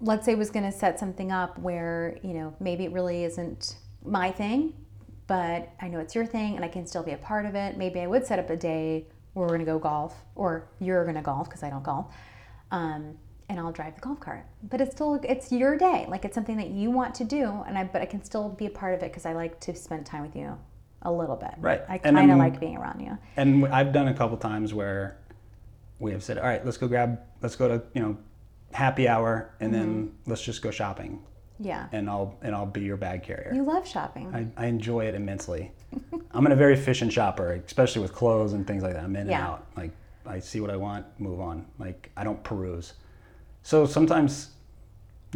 let's 0.00 0.24
say, 0.24 0.34
was 0.34 0.50
going 0.50 0.64
to 0.64 0.76
set 0.76 0.98
something 0.98 1.32
up 1.32 1.58
where, 1.58 2.18
you 2.22 2.34
know, 2.34 2.54
maybe 2.60 2.84
it 2.84 2.92
really 2.92 3.24
isn't 3.24 3.76
my 4.04 4.30
thing, 4.30 4.74
but 5.26 5.72
I 5.80 5.88
know 5.88 5.98
it's 5.98 6.14
your 6.14 6.26
thing 6.26 6.56
and 6.56 6.64
I 6.64 6.68
can 6.68 6.86
still 6.86 7.02
be 7.02 7.12
a 7.12 7.18
part 7.18 7.46
of 7.46 7.54
it. 7.54 7.76
Maybe 7.76 8.00
I 8.00 8.06
would 8.06 8.26
set 8.26 8.38
up 8.38 8.50
a 8.50 8.56
day 8.56 9.06
where 9.32 9.44
we're 9.44 9.48
going 9.48 9.60
to 9.60 9.66
go 9.66 9.78
golf 9.78 10.14
or 10.34 10.68
you're 10.80 11.04
going 11.04 11.16
to 11.16 11.22
golf 11.22 11.48
because 11.48 11.62
I 11.62 11.70
don't 11.70 11.82
golf. 11.82 12.14
Um, 12.70 13.16
and 13.48 13.60
I'll 13.60 13.72
drive 13.72 13.94
the 13.94 14.00
golf 14.00 14.20
cart. 14.20 14.44
But 14.64 14.80
it's 14.80 14.94
still 14.94 15.20
it's 15.22 15.52
your 15.52 15.76
day. 15.76 16.06
Like 16.08 16.24
it's 16.24 16.34
something 16.34 16.56
that 16.56 16.70
you 16.70 16.90
want 16.90 17.14
to 17.16 17.24
do, 17.24 17.62
and 17.66 17.78
I 17.78 17.84
but 17.84 18.02
I 18.02 18.04
can 18.06 18.24
still 18.24 18.48
be 18.48 18.66
a 18.66 18.70
part 18.70 18.94
of 18.94 19.02
it 19.04 19.12
because 19.12 19.24
I 19.24 19.34
like 19.34 19.60
to 19.60 19.74
spend 19.76 20.04
time 20.04 20.22
with 20.22 20.34
you 20.34 20.58
a 21.02 21.12
little 21.12 21.36
bit. 21.36 21.54
Right. 21.58 21.82
I 21.88 21.98
kind 21.98 22.30
of 22.30 22.38
like 22.38 22.58
being 22.58 22.76
around 22.76 23.00
you. 23.00 23.16
And 23.36 23.66
I've 23.68 23.92
done 23.92 24.08
a 24.08 24.14
couple 24.14 24.36
times 24.36 24.74
where 24.74 25.18
we 26.00 26.10
have 26.12 26.22
said, 26.22 26.38
all 26.38 26.44
right, 26.44 26.64
let's 26.64 26.76
go 26.76 26.88
grab, 26.88 27.20
let's 27.40 27.56
go 27.56 27.68
to, 27.68 27.82
you 27.94 28.02
know, 28.02 28.16
happy 28.72 29.08
hour 29.08 29.54
and 29.60 29.72
then 29.72 29.86
Mm-hmm. 30.08 30.30
let's 30.30 30.42
just 30.42 30.62
go 30.62 30.70
shopping 30.70 31.22
Yeah. 31.58 31.86
and 31.92 32.08
I'll, 32.10 32.36
and 32.42 32.54
I'll 32.54 32.66
be 32.66 32.82
your 32.82 32.96
bag 32.96 33.22
carrier. 33.22 33.52
You 33.54 33.62
love 33.64 33.86
shopping. 33.86 34.34
I, 34.34 34.46
I 34.64 34.66
enjoy 34.66 35.06
it 35.06 35.14
immensely. 35.14 35.72
I'm 36.32 36.46
a 36.46 36.56
very 36.56 36.74
efficient 36.74 37.12
shopper, 37.12 37.52
especially 37.66 38.02
with 38.02 38.12
clothes 38.12 38.52
and 38.52 38.66
things 38.66 38.82
like 38.82 38.92
that. 38.94 39.04
I'm 39.04 39.16
in 39.16 39.22
and 39.22 39.30
out. 39.32 39.66
Like 39.76 39.92
I 40.26 40.40
see 40.40 40.60
what 40.60 40.70
I 40.70 40.76
want, 40.76 41.06
move 41.18 41.40
on. 41.40 41.64
Like 41.78 42.10
I 42.16 42.24
don't 42.24 42.42
peruse. 42.42 42.94
So 43.62 43.86
sometimes, 43.86 44.50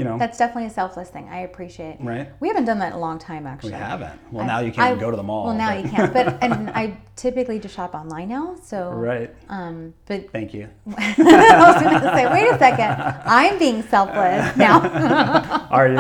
you 0.00 0.04
know, 0.04 0.16
That's 0.16 0.38
definitely 0.38 0.64
a 0.64 0.70
selfless 0.70 1.10
thing. 1.10 1.28
I 1.28 1.40
appreciate. 1.40 1.98
Right. 2.00 2.30
We 2.40 2.48
haven't 2.48 2.64
done 2.64 2.78
that 2.78 2.88
in 2.88 2.92
a 2.94 2.98
long 2.98 3.18
time, 3.18 3.46
actually 3.46 3.72
we 3.72 3.76
haven't. 3.78 4.18
Well, 4.32 4.44
I- 4.44 4.46
now 4.46 4.58
you 4.60 4.72
can't 4.72 4.96
I- 4.96 4.98
go 4.98 5.10
to 5.10 5.16
the 5.16 5.22
mall. 5.22 5.44
Well, 5.44 5.54
now 5.54 5.74
but- 5.74 5.84
you 5.84 5.90
can't. 5.90 6.10
But 6.14 6.38
and 6.42 6.70
I 6.70 6.96
typically 7.16 7.58
just 7.58 7.74
shop 7.74 7.94
online 7.94 8.30
now. 8.30 8.56
So 8.62 8.92
right. 8.92 9.30
Um, 9.50 9.92
but 10.06 10.30
Thank 10.32 10.54
you. 10.54 10.68
I 10.96 11.72
was 11.74 11.82
going 11.82 12.00
to 12.00 12.12
say, 12.14 12.32
wait 12.32 12.48
a 12.50 12.58
second, 12.58 13.20
I'm 13.26 13.58
being 13.58 13.82
selfless 13.82 14.56
now. 14.66 15.68
Are 15.70 15.88
you? 15.88 15.98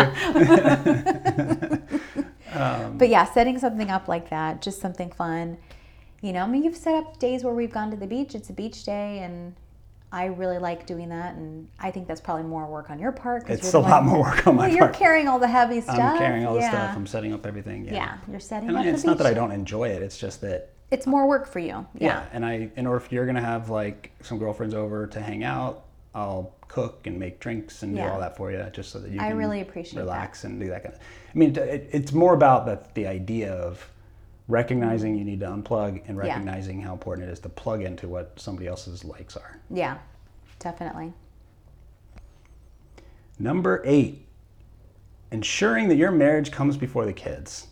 but 2.98 3.08
yeah, 3.10 3.24
setting 3.24 3.58
something 3.58 3.90
up 3.90 4.08
like 4.08 4.30
that, 4.30 4.62
just 4.62 4.80
something 4.80 5.10
fun. 5.10 5.58
You 6.22 6.32
know, 6.32 6.44
I 6.44 6.46
mean, 6.46 6.64
you've 6.64 6.76
set 6.76 6.94
up 6.94 7.18
days 7.18 7.44
where 7.44 7.52
we've 7.54 7.72
gone 7.72 7.90
to 7.90 7.96
the 7.98 8.06
beach. 8.06 8.34
It's 8.34 8.48
a 8.48 8.54
beach 8.54 8.84
day, 8.84 9.18
and 9.20 9.54
I 10.12 10.26
really 10.26 10.58
like 10.58 10.86
doing 10.86 11.08
that. 11.10 11.34
And 11.34 11.68
I 11.78 11.90
think 11.90 12.08
that's 12.08 12.20
probably 12.20 12.42
more 12.44 12.66
work 12.66 12.90
on 12.90 12.98
your 12.98 13.12
part. 13.12 13.48
It's 13.48 13.68
a 13.68 13.72
the 13.72 13.80
lot 13.80 14.04
more 14.04 14.20
work 14.22 14.46
on 14.46 14.56
my 14.56 14.66
well, 14.66 14.76
you're 14.76 14.88
carrying 14.88 15.28
all 15.28 15.38
the 15.38 15.46
heavy 15.48 15.80
stuff. 15.80 15.98
I'm 15.98 16.18
carrying 16.18 16.44
all 16.46 16.54
the 16.54 16.62
stuff. 16.62 16.96
I'm 16.96 17.06
setting 17.06 17.32
up 17.32 17.46
everything. 17.46 17.84
Yeah. 17.84 17.92
yeah, 17.94 18.18
you're 18.28 18.40
setting 18.40 18.68
And 18.68 18.76
up 18.76 18.82
I, 18.82 18.86
the 18.86 18.92
it's 18.94 19.04
not 19.04 19.18
that 19.18 19.26
I 19.26 19.34
don't 19.34 19.52
enjoy 19.52 19.88
it. 19.88 20.02
It's 20.02 20.18
just 20.18 20.40
that 20.40 20.70
It's 20.90 21.06
more 21.06 21.28
work 21.28 21.46
for 21.46 21.60
you. 21.60 21.86
yeah. 21.94 22.06
Yeah. 22.08 22.26
And 22.32 22.44
I, 22.44 22.70
and 22.76 22.88
or 22.88 22.96
if 22.96 23.12
you're 23.12 23.26
gonna 23.26 23.40
have 23.40 23.70
like 23.70 24.10
some 24.22 24.38
girlfriends 24.38 24.74
over 24.74 25.06
to 25.06 25.20
hang 25.20 25.44
out, 25.44 25.84
I'll 26.12 26.54
cook 26.66 27.06
and 27.06 27.18
make 27.18 27.38
drinks 27.38 27.82
and 27.84 27.94
do 27.96 28.02
all 28.02 28.18
that 28.18 28.36
for 28.36 28.50
you, 28.50 28.64
just 28.72 28.90
so 28.90 28.98
that 28.98 29.10
you 29.12 29.20
I 29.20 29.28
can 29.28 29.36
really 29.36 29.60
appreciate 29.60 29.94
that. 29.94 30.00
relax 30.02 30.42
and 30.44 30.58
do 30.60 30.68
that 30.70 30.82
kind 30.82 30.94
of. 30.94 31.00
I 31.00 31.38
mean, 31.38 31.56
it, 31.56 31.88
it's 31.92 32.12
more 32.12 32.34
about 32.34 32.66
that 32.66 32.94
the 32.96 33.06
idea 33.06 33.52
of 33.52 33.88
recognizing 34.50 35.16
you 35.16 35.24
need 35.24 35.40
to 35.40 35.46
unplug 35.46 36.02
and 36.06 36.16
Yeah. 36.16 36.24
recognizing 36.24 36.80
how 36.80 36.92
important 36.92 37.28
it 37.28 37.32
is 37.32 37.40
to 37.40 37.48
plug 37.48 37.82
into 37.82 38.08
what 38.08 38.38
somebody 38.38 38.66
else's 38.66 39.04
likes 39.04 39.36
are. 39.36 39.58
Yeah, 39.70 39.98
definitely. 40.58 41.12
Number 43.38 43.82
eight, 43.84 44.26
ensuring 45.30 45.88
that 45.88 45.96
your 45.96 46.10
marriage 46.10 46.50
comes 46.50 46.76
before 46.76 47.06
the 47.06 47.12
kids. 47.12 47.68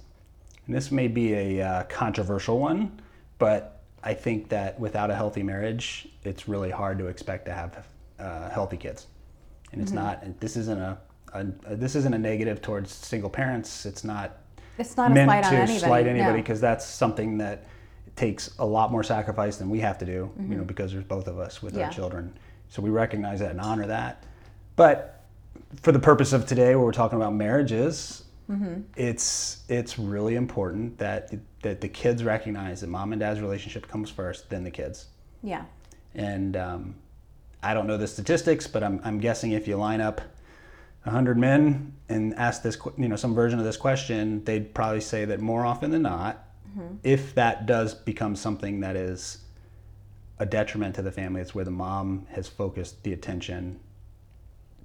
And 0.67 0.75
this 0.75 0.91
may 0.91 1.09
be 1.09 1.35
a 1.35 1.63
uh, 1.63 1.83
controversial 1.85 2.59
one, 2.59 3.01
but 3.39 3.83
I 4.03 4.15
think 4.15 4.49
that 4.49 4.79
without 4.79 5.11
a 5.11 5.15
healthy 5.15 5.43
marriage, 5.43 6.09
it's 6.25 6.49
really 6.49 6.71
hard 6.71 6.99
to 6.99 7.07
expect 7.07 7.45
to 7.47 7.53
have 7.53 7.87
uh, 8.19 8.49
healthy 8.51 8.77
kids. 8.77 9.07
And 9.73 9.83
it's 9.83 9.93
not. 9.93 10.41
This 10.41 10.57
isn't 10.57 10.79
a, 10.79 10.99
a 11.35 11.45
this 11.77 11.95
isn't 11.95 12.15
a 12.15 12.19
negative 12.19 12.63
towards 12.63 12.91
single 12.91 13.29
parents. 13.29 13.85
It's 13.85 14.03
not 14.05 14.39
It's 14.79 14.97
not 14.97 15.11
a 15.11 15.15
meant 15.15 15.31
to 15.45 15.51
anybody. 15.51 15.79
slight 15.79 16.07
anybody 16.07 16.37
no. 16.39 16.43
because 16.43 16.61
that's 16.61 16.85
something 16.87 17.39
that 17.39 17.65
takes 18.17 18.51
a 18.59 18.67
lot 18.67 18.91
more 18.91 19.03
sacrifice 19.03 19.57
than 19.57 19.71
we 19.71 19.81
have 19.81 19.99
to 19.99 20.05
do, 20.07 20.13
you 20.13 20.33
Mm-hmm. 20.41 20.57
know, 20.59 20.65
because 20.65 20.93
there's 20.93 21.05
both 21.05 21.29
of 21.29 21.39
us 21.39 21.63
with 21.63 21.77
Yeah. 21.77 21.87
our 21.87 21.93
children. 21.93 22.37
So 22.69 22.83
we 22.83 22.91
recognize 22.91 23.41
that 23.41 23.51
and 23.53 23.61
honor 23.61 23.87
that. 23.87 24.25
But 24.77 25.25
for 25.83 25.93
the 25.93 25.99
purpose 25.99 26.33
of 26.33 26.47
today, 26.47 26.75
where 26.75 26.85
we're 26.85 26.93
talking 26.93 27.17
about 27.17 27.35
marriages, 27.35 28.25
Mm-hmm. 28.51 28.81
it's 28.97 29.59
it's 29.69 29.99
really 29.99 30.35
important 30.35 30.97
that 30.97 31.31
that 31.61 31.83
the 31.83 31.89
kids 31.89 32.25
recognize 32.25 32.81
that 32.81 32.87
mom 32.87 33.13
and 33.13 33.21
dad's 33.21 33.41
relationship 33.43 33.87
comes 33.89 34.09
first, 34.09 34.49
then 34.49 34.65
the 34.65 34.71
kids. 34.71 35.09
Yeah. 35.43 35.65
And 36.15 36.57
um, 36.57 36.95
I 37.63 37.75
don't 37.75 37.87
know 37.87 37.99
the 37.99 38.07
statistics, 38.07 38.67
but 38.67 38.83
I'm, 38.83 39.01
I'm 39.05 39.19
guessing 39.19 39.53
if 39.53 39.69
you 39.69 39.77
line 39.77 40.01
up 40.01 40.23
100 41.09 41.37
men 41.37 41.93
and 42.09 42.35
ask 42.35 42.63
this, 42.63 42.79
you 42.97 43.09
know, 43.09 43.17
some 43.17 43.35
version 43.35 43.59
of 43.59 43.65
this 43.65 43.77
question, 43.77 44.45
they'd 44.45 44.75
probably 44.75 45.01
say 45.01 45.25
that 45.25 45.41
more 45.41 45.65
often 45.65 45.91
than 45.91 46.03
not, 46.03 46.45
mm-hmm. 46.71 46.97
if 47.03 47.35
that 47.35 47.67
does 47.67 47.95
become 47.95 48.37
something 48.37 48.81
that 48.81 48.97
is 48.97 49.39
a 50.39 50.47
detriment 50.47 50.95
to 50.95 51.03
the 51.03 51.13
family, 51.13 51.41
it's 51.41 51.55
where 51.55 51.65
the 51.65 51.71
mom 51.71 52.27
has 52.31 52.49
focused 52.49 53.03
the 53.03 53.13
attention 53.13 53.81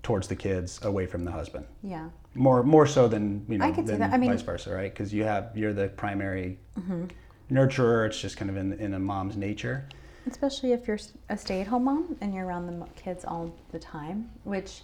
towards 0.01 0.27
the 0.27 0.35
kids 0.35 0.79
away 0.83 1.05
from 1.05 1.23
the 1.23 1.31
husband. 1.31 1.65
Yeah. 1.81 2.09
More 2.35 2.63
more 2.63 2.87
so 2.87 3.07
than 3.07 3.45
you 3.47 3.57
know 3.57 3.65
I 3.65 3.71
could 3.71 3.87
see 3.87 3.95
that. 3.95 4.11
I 4.11 4.17
mean- 4.17 4.31
vice 4.31 4.41
versa, 4.41 4.73
right? 4.73 4.91
Because 4.91 5.13
you 5.13 5.23
have 5.23 5.51
you're 5.55 5.73
the 5.73 5.87
primary 5.89 6.59
mm-hmm. 6.77 7.05
nurturer. 7.51 8.07
It's 8.07 8.19
just 8.19 8.37
kind 8.37 8.49
of 8.49 8.57
in 8.57 8.73
in 8.73 8.93
a 8.95 8.99
mom's 8.99 9.37
nature. 9.37 9.87
Especially 10.25 10.71
if 10.71 10.87
you're 10.87 10.99
a 11.29 11.37
stay 11.37 11.61
at 11.61 11.67
home 11.67 11.83
mom 11.83 12.17
and 12.21 12.33
you're 12.33 12.45
around 12.45 12.67
the 12.67 12.85
kids 12.95 13.25
all 13.25 13.53
the 13.71 13.79
time, 13.79 14.29
which 14.45 14.81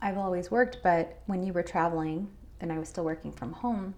I've 0.00 0.18
always 0.18 0.50
worked, 0.50 0.78
but 0.82 1.20
when 1.26 1.42
you 1.42 1.52
were 1.52 1.62
traveling 1.62 2.28
and 2.60 2.72
I 2.72 2.78
was 2.78 2.88
still 2.88 3.04
working 3.04 3.32
from 3.32 3.52
home, 3.52 3.94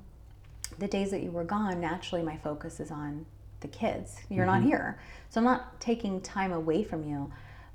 the 0.79 0.89
days 0.89 1.11
that 1.11 1.23
you 1.23 1.31
were 1.31 1.45
gone, 1.45 1.81
naturally 1.81 2.23
my 2.23 2.37
focus 2.37 2.81
is 2.81 2.91
on 2.91 3.27
the 3.61 3.69
kids. 3.69 4.17
You're 4.29 4.47
not 4.47 4.61
mm-hmm. 4.61 4.69
here. 4.69 4.99
So 5.29 5.41
I'm 5.41 5.45
not 5.45 5.81
taking 5.81 6.21
time 6.21 6.53
away 6.53 6.83
from 6.83 7.09
you. 7.09 7.31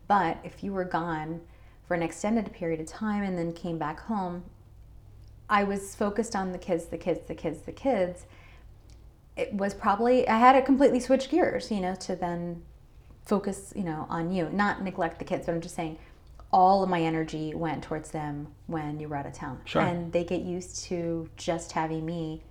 But 0.08 0.38
if 0.44 0.64
you 0.64 0.74
were 0.74 0.86
gone 0.86 1.42
for 1.88 1.94
an 1.94 2.04
extended 2.04 2.52
period 2.54 2.80
of 2.80 2.88
time 2.88 3.24
and 3.24 3.38
then 3.38 3.54
came 3.54 3.78
back 3.78 4.00
home, 4.00 4.44
I 5.50 5.64
was 5.64 5.96
focused 5.96 6.36
on 6.36 6.52
the 6.52 6.58
kids, 6.58 6.86
the 6.86 6.98
kids, 6.98 7.22
the 7.28 7.36
kids, 7.36 7.62
the 7.62 7.72
kids. 7.72 8.26
It 9.36 9.54
was 9.54 9.74
probably 9.74 10.28
I 10.28 10.40
had 10.40 10.54
to 10.54 10.62
completely 10.62 11.00
switch 11.00 11.30
gears, 11.30 11.70
you 11.72 11.82
know, 11.82 11.96
to 11.96 12.16
then 12.16 12.64
focus, 13.26 13.74
you 13.76 13.84
know, 13.84 14.08
on 14.10 14.32
you, 14.32 14.50
not 14.50 14.84
neglect 14.84 15.20
the 15.20 15.26
kids. 15.26 15.46
But 15.46 15.54
I'm 15.54 15.62
just 15.62 15.76
saying, 15.76 15.98
all 16.56 16.82
of 16.84 16.89
my 16.89 17.02
energy 17.02 17.54
went 17.54 17.84
towards 17.84 18.12
them 18.12 18.48
when 18.68 18.98
you 18.98 19.10
were 19.10 19.18
out 19.18 19.26
of 19.26 19.34
town, 19.34 19.60
Sure. 19.65 19.82
and 19.82 20.13
they 20.13 20.24
get 20.24 20.41
used 20.41 20.86
to 20.86 21.30
just 21.36 21.74
having 21.74 22.06
me 22.06 22.41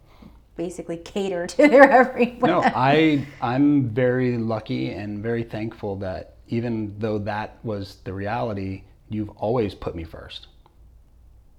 basically 0.57 0.99
cater 0.99 1.47
to 1.55 1.67
their 1.69 1.91
every. 1.91 2.37
No, 2.43 2.61
I 2.63 3.27
I'm 3.41 3.89
very 3.89 4.37
lucky 4.37 4.91
and 4.91 5.23
very 5.23 5.43
thankful 5.43 5.97
that 5.97 6.37
even 6.49 6.95
though 6.99 7.19
that 7.21 7.59
was 7.65 7.97
the 8.05 8.13
reality, 8.13 8.83
you've 9.09 9.31
always 9.31 9.75
put 9.75 9.95
me 9.95 10.05
first. 10.05 10.49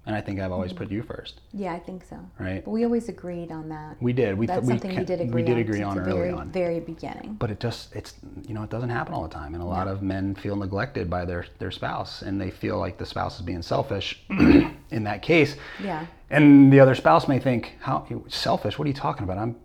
And 0.06 0.14
I 0.14 0.20
think 0.20 0.38
I've 0.38 0.52
always 0.52 0.72
put 0.72 0.88
you 0.88 1.02
first, 1.02 1.40
Yeah, 1.52 1.72
I 1.72 1.80
think 1.80 2.04
so. 2.04 2.16
right? 2.38 2.64
But 2.64 2.70
we 2.70 2.84
always 2.84 3.08
agreed 3.08 3.50
on 3.50 3.68
that. 3.70 4.00
We 4.00 4.12
did. 4.12 4.38
We 4.38 4.46
That's 4.46 4.64
we 4.64 4.74
something 4.74 4.96
we 4.96 5.04
did 5.04 5.20
agree 5.20 5.42
we 5.42 5.46
did 5.46 5.54
on 5.56 5.60
agree 5.60 5.82
on 5.82 5.96
the 5.96 6.02
early 6.02 6.12
very, 6.12 6.30
on. 6.30 6.50
very 6.52 6.78
beginning. 6.78 7.34
But 7.40 7.50
it 7.50 7.58
just 7.58 7.92
it's 7.94 8.14
you 8.46 8.54
know 8.54 8.62
it 8.62 8.70
doesn't 8.70 8.90
happen 8.90 9.14
all 9.14 9.22
the 9.24 9.34
time, 9.34 9.54
and 9.54 9.62
a 9.62 9.66
lot 9.66 9.88
of 9.88 10.02
men 10.02 10.36
feel 10.36 10.54
neglected 10.54 11.10
by 11.10 11.24
their 11.24 11.46
their 11.58 11.72
spouse, 11.72 12.22
and 12.22 12.40
they 12.40 12.50
feel 12.52 12.78
like 12.78 12.98
the 12.98 13.06
spouse 13.06 13.36
is 13.36 13.42
being 13.42 13.62
selfish 13.62 14.22
in 14.30 15.02
that 15.04 15.22
case. 15.22 15.56
Yeah. 15.82 16.06
And 16.30 16.72
the 16.72 16.78
other 16.78 16.94
spouse 16.94 17.26
may 17.26 17.40
think, 17.40 17.74
"How 17.80 18.06
selfish? 18.28 18.78
What 18.78 18.84
are 18.84 18.88
you 18.88 18.94
talking 18.94 19.24
about? 19.24 19.38
I'm 19.38 19.56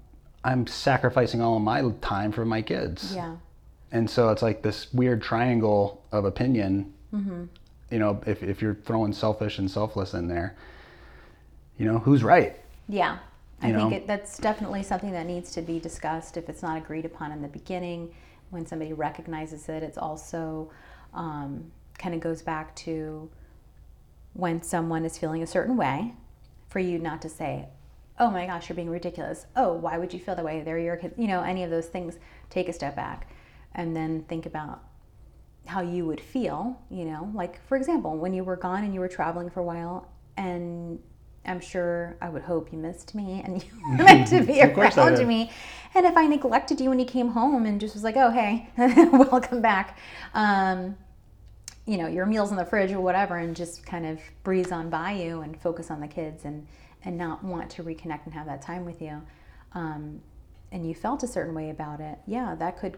I'm 0.44 0.66
sacrificing 0.66 1.42
all 1.42 1.58
of 1.58 1.62
my 1.62 1.88
time 2.02 2.32
for 2.32 2.46
my 2.46 2.64
kids." 2.64 3.14
Yeah. 3.16 3.36
And 3.92 4.10
so 4.10 4.30
it's 4.30 4.42
like 4.42 4.64
this 4.64 4.92
weird 4.92 5.22
triangle 5.22 6.04
of 6.12 6.26
opinion. 6.26 6.94
Mm-hmm. 7.14 7.44
You 7.92 8.00
know, 8.00 8.22
if, 8.26 8.42
if 8.42 8.62
you're 8.62 8.76
throwing 8.76 9.14
selfish 9.14 9.60
and 9.60 9.70
selfless 9.70 10.14
in 10.14 10.28
there, 10.28 10.56
you 11.78 11.86
know, 11.86 12.00
who's 12.00 12.24
right? 12.24 12.58
Yeah, 12.88 13.20
I 13.62 13.68
You 13.70 13.76
think 13.76 13.94
it, 13.94 14.08
that's 14.08 14.38
definitely 14.38 14.84
something 14.84 15.12
that 15.12 15.26
needs 15.26 15.52
to 15.54 15.62
be 15.62 15.80
discussed. 15.80 16.38
If 16.38 16.50
it's 16.50 16.62
not 16.62 16.78
agreed 16.78 17.06
upon 17.06 17.32
in 17.32 17.42
the 17.42 17.48
beginning, 17.48 18.14
when 18.50 18.66
somebody 18.66 18.94
recognizes 18.94 19.68
it, 19.70 19.84
it's 19.84 19.98
also 19.98 20.72
um, 21.14 21.72
kind 21.98 22.16
of 22.16 22.22
goes 22.22 22.42
back 22.42 22.76
to 22.78 23.30
when 24.34 24.62
someone 24.62 25.06
is 25.06 25.18
feeling 25.18 25.44
a 25.44 25.48
certain 25.48 25.76
way, 25.76 26.14
for 26.70 26.80
you 26.80 26.98
not 26.98 27.22
to 27.22 27.30
say, 27.30 27.68
"Oh 28.20 28.32
my 28.32 28.46
gosh, 28.46 28.70
you're 28.70 28.76
being 28.76 28.90
ridiculous." 28.90 29.46
Oh, 29.56 29.74
why 29.74 29.98
would 29.98 30.14
you 30.14 30.20
feel 30.20 30.36
that 30.36 30.46
way? 30.46 30.62
They're 30.62 30.80
your 30.80 30.96
kids. 30.96 31.16
You 31.18 31.28
know, 31.28 31.42
any 31.42 31.64
of 31.64 31.70
those 31.70 31.88
things. 31.88 32.18
Take 32.50 32.70
a 32.70 32.74
step 32.74 32.96
back, 32.96 33.30
and 33.76 33.96
then 33.96 34.24
think 34.24 34.46
about 34.46 34.84
how 35.66 35.82
you 35.82 36.06
would 36.06 36.20
feel, 36.20 36.80
you 36.90 37.06
know, 37.06 37.32
like 37.34 37.66
for 37.68 37.78
example, 37.78 38.18
when 38.18 38.34
you 38.34 38.44
were 38.44 38.56
gone 38.56 38.84
and 38.84 38.94
you 38.94 39.00
were 39.00 39.08
traveling 39.08 39.50
for 39.50 39.60
a 39.60 39.64
while, 39.64 40.08
and 40.38 41.00
I'm 41.46 41.60
sure 41.60 42.18
I 42.22 42.30
would 42.30 42.44
hope 42.44 42.72
you 42.72 42.78
missed 42.78 43.16
me 43.16 43.42
and 43.44 43.64
you 43.64 43.70
meant 44.04 44.28
to 44.30 44.42
be 44.44 44.60
Of 44.62 44.74
course 44.74 44.98
I 44.98 45.10
around 45.10 45.28
me. 45.28 45.52
And 45.94 46.06
if 46.06 46.16
I 46.16 46.26
neglected 46.28 46.80
you 46.80 46.90
when 46.90 47.00
you 47.00 47.06
came 47.06 47.30
home 47.30 47.66
and 47.66 47.80
just 47.80 47.94
was 47.94 48.04
like, 48.04 48.16
oh, 48.16 48.32
hey, 48.32 48.70
welcome 48.78 49.62
back, 49.62 49.98
um, 50.34 50.98
you 51.86 51.98
know, 51.98 52.08
your 52.08 52.26
meals 52.26 52.52
in 52.52 52.58
the 52.58 52.66
fridge 52.66 52.92
or 52.92 53.02
whatever, 53.02 53.38
and 53.38 53.56
just 53.56 53.86
kind 53.86 54.06
of 54.06 54.20
breeze 54.44 54.72
on 54.72 54.90
by 54.90 55.12
you 55.12 55.42
and 55.42 55.60
focus 55.60 55.92
on 55.92 56.00
the 56.00 56.08
kids 56.08 56.46
and, 56.46 56.66
and 57.04 57.18
not 57.18 57.44
want 57.44 57.70
to 57.72 57.84
reconnect 57.84 58.26
and 58.26 58.34
have 58.34 58.46
that 58.46 58.62
time 58.62 58.86
with 58.86 59.02
you, 59.02 59.22
um, 59.74 60.22
and 60.72 60.88
you 60.88 60.94
felt 60.94 61.24
a 61.24 61.28
certain 61.28 61.54
way 61.54 61.72
about 61.72 62.00
it, 62.00 62.20
yeah, 62.28 62.56
that 62.56 62.80
could 62.80 62.98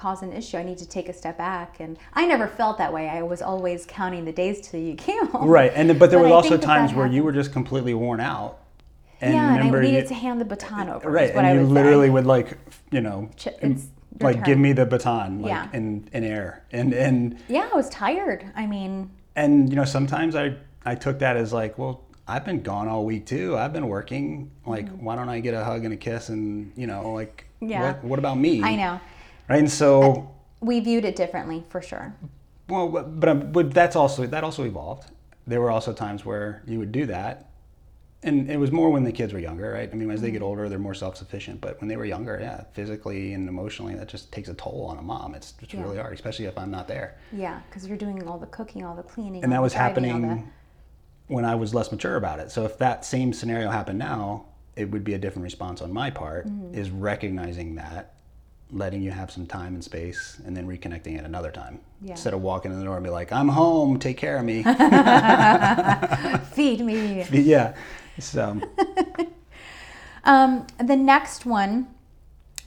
cause 0.00 0.22
an 0.22 0.32
issue. 0.32 0.56
I 0.56 0.62
need 0.62 0.78
to 0.78 0.88
take 0.88 1.08
a 1.08 1.12
step 1.12 1.36
back. 1.36 1.78
And 1.78 1.98
I 2.14 2.26
never 2.26 2.46
felt 2.48 2.78
that 2.78 2.92
way. 2.92 3.08
I 3.08 3.22
was 3.22 3.42
always 3.42 3.84
counting 3.86 4.24
the 4.24 4.32
days 4.32 4.60
till 4.66 4.80
you 4.80 4.94
came 4.94 5.26
home. 5.26 5.46
Right. 5.48 5.70
And 5.74 5.86
but 5.98 6.10
there 6.10 6.18
But 6.20 6.28
I 6.28 6.32
also 6.32 6.48
think 6.50 6.62
that 6.62 6.66
that 6.66 6.74
times 6.74 6.94
where 6.94 7.06
you 7.06 7.22
were 7.22 7.32
just 7.32 7.52
completely 7.52 7.92
worn 7.94 8.20
out. 8.20 8.58
And 9.20 9.34
yeah, 9.34 9.54
and 9.60 9.76
I 9.76 9.80
needed 9.80 10.02
you- 10.04 10.08
to 10.08 10.14
hand 10.14 10.40
the 10.40 10.46
baton 10.46 10.88
over. 10.88 11.10
right, 11.10 11.30
and 11.34 11.46
I 11.46 11.52
you 11.52 11.64
literally 11.64 12.06
say. 12.06 12.10
would 12.12 12.24
like, 12.24 12.56
you 12.90 13.02
know, 13.02 13.28
Ch- 13.36 13.48
im- 13.60 13.72
it's 13.72 13.88
your 14.18 14.30
like 14.32 14.44
give 14.44 14.56
me 14.58 14.72
the 14.72 14.86
baton, 14.86 15.42
like 15.42 15.50
Yeah. 15.50 15.68
in 15.74 16.08
in 16.14 16.24
air, 16.24 16.62
and 16.72 16.94
and 16.94 17.36
Yeah, 17.46 17.68
I 17.70 17.76
was 17.76 17.90
tired. 17.90 18.46
I 18.56 18.64
mean, 18.66 19.10
and 19.36 19.68
you 19.68 19.76
know 19.76 19.84
sometimes 19.84 20.34
I 20.34 20.56
I 20.86 20.94
took 20.94 21.18
that 21.18 21.36
as 21.36 21.52
like, 21.52 21.76
well, 21.76 22.00
I've 22.26 22.46
been 22.46 22.62
gone 22.62 22.88
all 22.88 23.04
week 23.04 23.26
too. 23.26 23.58
I've 23.58 23.74
been 23.74 23.88
working. 23.88 24.50
Like, 24.64 24.88
why 24.88 25.16
don't 25.16 25.28
I 25.28 25.40
get 25.40 25.52
a 25.52 25.64
hug 25.64 25.84
and 25.84 25.92
a 25.92 25.98
kiss 25.98 26.30
and 26.30 26.72
you 26.74 26.86
know 26.86 27.12
like 27.12 27.44
Mm-hmm. 27.60 27.72
Yeah. 27.72 27.82
what 27.88 28.04
what 28.04 28.18
about 28.18 28.38
me? 28.38 28.62
I 28.62 28.74
know. 28.74 28.98
Right? 29.50 29.58
And 29.58 29.70
so 29.70 30.34
we 30.60 30.80
viewed 30.80 31.04
it 31.04 31.16
differently 31.16 31.64
for 31.68 31.82
sure. 31.82 32.14
Well, 32.68 32.88
but, 32.88 33.20
but, 33.20 33.28
um, 33.28 33.52
but 33.52 33.74
that's 33.74 33.96
also 33.96 34.26
that 34.26 34.44
also 34.44 34.64
evolved. 34.64 35.10
There 35.46 35.60
were 35.60 35.70
also 35.70 35.92
times 35.92 36.24
where 36.24 36.62
you 36.66 36.78
would 36.78 36.92
do 36.92 37.06
that, 37.06 37.50
and 38.22 38.48
it 38.50 38.58
was 38.58 38.70
more 38.70 38.90
when 38.90 39.02
the 39.02 39.10
kids 39.10 39.32
were 39.32 39.40
younger, 39.40 39.72
right? 39.72 39.90
I 39.90 39.96
mean, 39.96 40.10
as 40.10 40.20
they 40.20 40.30
get 40.30 40.42
older, 40.42 40.68
they're 40.68 40.78
more 40.78 40.94
self-sufficient. 40.94 41.60
But 41.60 41.80
when 41.80 41.88
they 41.88 41.96
were 41.96 42.04
younger, 42.04 42.38
yeah, 42.40 42.64
physically 42.74 43.32
and 43.32 43.48
emotionally, 43.48 43.94
that 43.94 44.08
just 44.08 44.30
takes 44.30 44.48
a 44.48 44.54
toll 44.54 44.86
on 44.88 44.98
a 44.98 45.02
mom. 45.02 45.34
It's, 45.34 45.54
it's 45.60 45.74
Yeah. 45.74 45.82
really 45.82 45.96
hard, 45.96 46.12
especially 46.12 46.44
if 46.44 46.56
I'm 46.56 46.70
not 46.70 46.86
there. 46.86 47.16
Yeah, 47.32 47.60
because 47.68 47.88
you're 47.88 47.96
doing 47.96 48.22
all 48.28 48.38
the 48.38 48.46
cooking, 48.46 48.84
all 48.84 48.94
the 48.94 49.02
cleaning, 49.02 49.42
And 49.42 49.50
that 49.52 49.62
was 49.62 49.72
driving, 49.72 50.04
happening 50.04 50.52
when 51.26 51.44
I 51.44 51.54
was 51.54 51.74
less 51.74 51.90
mature 51.90 52.16
about 52.16 52.38
it. 52.38 52.50
So 52.52 52.64
if 52.64 52.78
that 52.78 53.04
same 53.04 53.32
scenario 53.32 53.70
happened 53.70 53.98
now, 53.98 54.46
it 54.76 54.90
would 54.90 55.02
be 55.02 55.14
a 55.14 55.18
different 55.18 55.44
response 55.44 55.80
on 55.80 55.92
my 55.92 56.10
part. 56.10 56.46
Mm-hmm. 56.46 56.74
Is 56.74 56.90
recognizing 56.90 57.74
that, 57.76 58.14
letting 58.72 59.02
you 59.02 59.10
have 59.10 59.30
some 59.30 59.46
time 59.46 59.74
and 59.74 59.84
space, 59.84 60.40
and 60.44 60.56
then 60.56 60.66
reconnecting 60.66 61.18
at 61.18 61.24
another 61.24 61.50
time. 61.50 61.80
Yeah. 62.02 62.12
Instead 62.12 62.34
of 62.34 62.42
walking 62.42 62.72
in 62.72 62.78
the 62.78 62.84
door 62.84 62.96
and 62.96 63.04
be 63.04 63.10
like, 63.10 63.32
"I'm 63.32 63.48
home, 63.48 63.98
take 63.98 64.16
care 64.16 64.38
of 64.38 64.44
me." 64.44 64.62
feed 66.52 66.80
me. 66.80 67.24
yeah. 67.30 67.74
So 68.18 68.60
Um, 70.24 70.66
the 70.78 70.96
next 70.96 71.46
one 71.46 71.88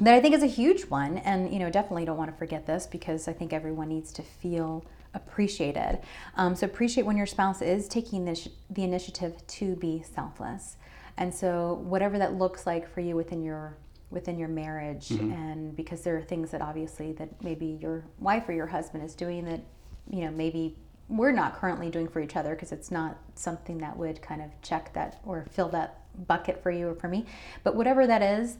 that 0.01 0.13
I 0.13 0.19
think 0.19 0.33
is 0.33 0.43
a 0.43 0.47
huge 0.47 0.83
one, 0.85 1.19
and 1.19 1.53
you 1.53 1.59
know, 1.59 1.69
definitely 1.69 2.05
don't 2.05 2.17
want 2.17 2.31
to 2.31 2.37
forget 2.37 2.65
this 2.65 2.87
because 2.87 3.27
I 3.27 3.33
think 3.33 3.53
everyone 3.53 3.89
needs 3.89 4.11
to 4.13 4.23
feel 4.23 4.85
appreciated. 5.13 5.99
Um, 6.35 6.55
so 6.55 6.65
appreciate 6.65 7.05
when 7.05 7.15
your 7.17 7.27
spouse 7.27 7.61
is 7.61 7.87
taking 7.87 8.25
the, 8.25 8.49
the 8.71 8.83
initiative 8.83 9.45
to 9.47 9.75
be 9.75 10.01
selfless, 10.01 10.77
and 11.17 11.33
so 11.33 11.75
whatever 11.83 12.17
that 12.17 12.33
looks 12.33 12.65
like 12.65 12.91
for 12.91 13.01
you 13.01 13.15
within 13.15 13.43
your 13.43 13.77
within 14.13 14.37
your 14.37 14.47
marriage, 14.47 15.09
mm-hmm. 15.09 15.31
and 15.31 15.75
because 15.75 16.01
there 16.01 16.15
are 16.15 16.21
things 16.21 16.51
that 16.51 16.61
obviously 16.61 17.11
that 17.13 17.43
maybe 17.43 17.77
your 17.81 18.05
wife 18.19 18.47
or 18.47 18.53
your 18.53 18.67
husband 18.67 19.03
is 19.03 19.15
doing 19.15 19.45
that 19.45 19.61
you 20.09 20.21
know 20.21 20.31
maybe 20.31 20.75
we're 21.09 21.31
not 21.31 21.55
currently 21.55 21.89
doing 21.89 22.07
for 22.07 22.21
each 22.21 22.35
other 22.35 22.55
because 22.55 22.71
it's 22.71 22.89
not 22.89 23.17
something 23.35 23.77
that 23.79 23.97
would 23.97 24.21
kind 24.21 24.41
of 24.41 24.49
check 24.61 24.93
that 24.93 25.19
or 25.25 25.45
fill 25.51 25.69
that 25.69 25.99
bucket 26.27 26.61
for 26.61 26.71
you 26.71 26.87
or 26.87 26.95
for 26.95 27.07
me. 27.07 27.25
But 27.63 27.75
whatever 27.75 28.07
that 28.07 28.21
is, 28.21 28.57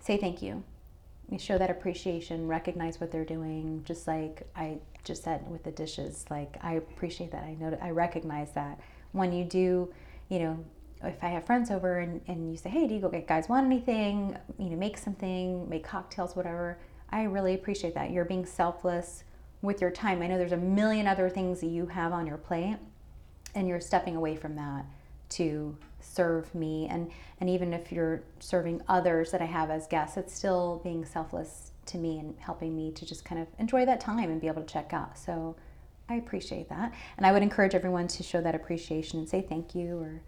say 0.00 0.16
thank 0.16 0.42
you. 0.42 0.62
You 1.30 1.38
show 1.38 1.58
that 1.58 1.70
appreciation, 1.70 2.46
recognize 2.46 3.00
what 3.00 3.10
they're 3.10 3.24
doing, 3.24 3.82
just 3.84 4.06
like 4.06 4.46
I 4.54 4.78
just 5.02 5.24
said 5.24 5.48
with 5.50 5.64
the 5.64 5.72
dishes. 5.72 6.24
Like 6.30 6.56
I 6.62 6.74
appreciate 6.74 7.32
that. 7.32 7.42
I 7.42 7.54
know 7.54 7.76
I 7.80 7.90
recognize 7.90 8.52
that. 8.52 8.78
When 9.12 9.32
you 9.32 9.44
do, 9.44 9.92
you 10.28 10.38
know, 10.38 10.64
if 11.02 11.22
I 11.22 11.28
have 11.28 11.44
friends 11.44 11.70
over 11.70 11.98
and, 11.98 12.20
and 12.26 12.50
you 12.50 12.56
say, 12.56 12.70
Hey, 12.70 12.86
do 12.86 12.94
you 12.94 13.24
guys 13.26 13.48
want 13.48 13.66
anything? 13.66 14.36
You 14.58 14.70
know, 14.70 14.76
make 14.76 14.98
something, 14.98 15.68
make 15.68 15.84
cocktails, 15.84 16.34
whatever. 16.34 16.78
I 17.10 17.24
really 17.24 17.54
appreciate 17.54 17.94
that. 17.94 18.10
You're 18.10 18.24
being 18.24 18.46
selfless 18.46 19.24
with 19.62 19.80
your 19.80 19.90
time. 19.90 20.22
I 20.22 20.26
know 20.26 20.38
there's 20.38 20.52
a 20.52 20.56
million 20.56 21.06
other 21.06 21.28
things 21.28 21.60
that 21.60 21.68
you 21.68 21.86
have 21.86 22.12
on 22.12 22.26
your 22.26 22.36
plate 22.36 22.76
and 23.54 23.66
you're 23.66 23.80
stepping 23.80 24.16
away 24.16 24.36
from 24.36 24.54
that 24.56 24.84
to 25.28 25.76
serve 26.00 26.54
me 26.54 26.86
and 26.88 27.10
and 27.40 27.50
even 27.50 27.72
if 27.72 27.90
you're 27.90 28.22
serving 28.38 28.80
others 28.88 29.32
that 29.32 29.42
I 29.42 29.46
have 29.46 29.70
as 29.70 29.88
guests 29.88 30.16
it's 30.16 30.32
still 30.32 30.80
being 30.84 31.04
selfless 31.04 31.72
to 31.86 31.98
me 31.98 32.18
and 32.18 32.36
helping 32.38 32.76
me 32.76 32.92
to 32.92 33.04
just 33.04 33.24
kind 33.24 33.40
of 33.40 33.48
enjoy 33.58 33.84
that 33.86 34.00
time 34.00 34.30
and 34.30 34.40
be 34.40 34.46
able 34.46 34.62
to 34.62 34.72
check 34.72 34.92
out 34.92 35.18
so 35.18 35.56
I 36.08 36.14
appreciate 36.14 36.68
that 36.68 36.92
and 37.16 37.26
I 37.26 37.32
would 37.32 37.42
encourage 37.42 37.74
everyone 37.74 38.06
to 38.08 38.22
show 38.22 38.40
that 38.40 38.54
appreciation 38.54 39.18
and 39.18 39.28
say 39.28 39.42
thank 39.42 39.74
you 39.74 39.98
or 39.98 40.20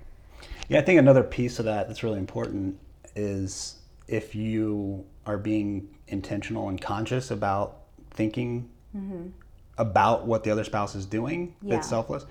Yeah, 0.68 0.78
I 0.78 0.82
think 0.82 0.98
another 0.98 1.22
piece 1.22 1.58
of 1.58 1.64
that 1.64 1.88
that's 1.88 2.02
really 2.02 2.18
important 2.18 2.78
is 3.16 3.76
if 4.06 4.34
you 4.34 5.04
are 5.26 5.38
being 5.38 5.88
intentional 6.08 6.68
and 6.68 6.80
conscious 6.80 7.30
about 7.30 7.82
thinking 8.10 8.68
mm-hmm. 8.96 9.28
about 9.76 10.26
what 10.26 10.44
the 10.44 10.50
other 10.50 10.64
spouse 10.64 10.94
is 10.94 11.06
doing 11.06 11.54
Yeah. 11.62 11.76
that's 11.76 11.88
selfless. 11.88 12.24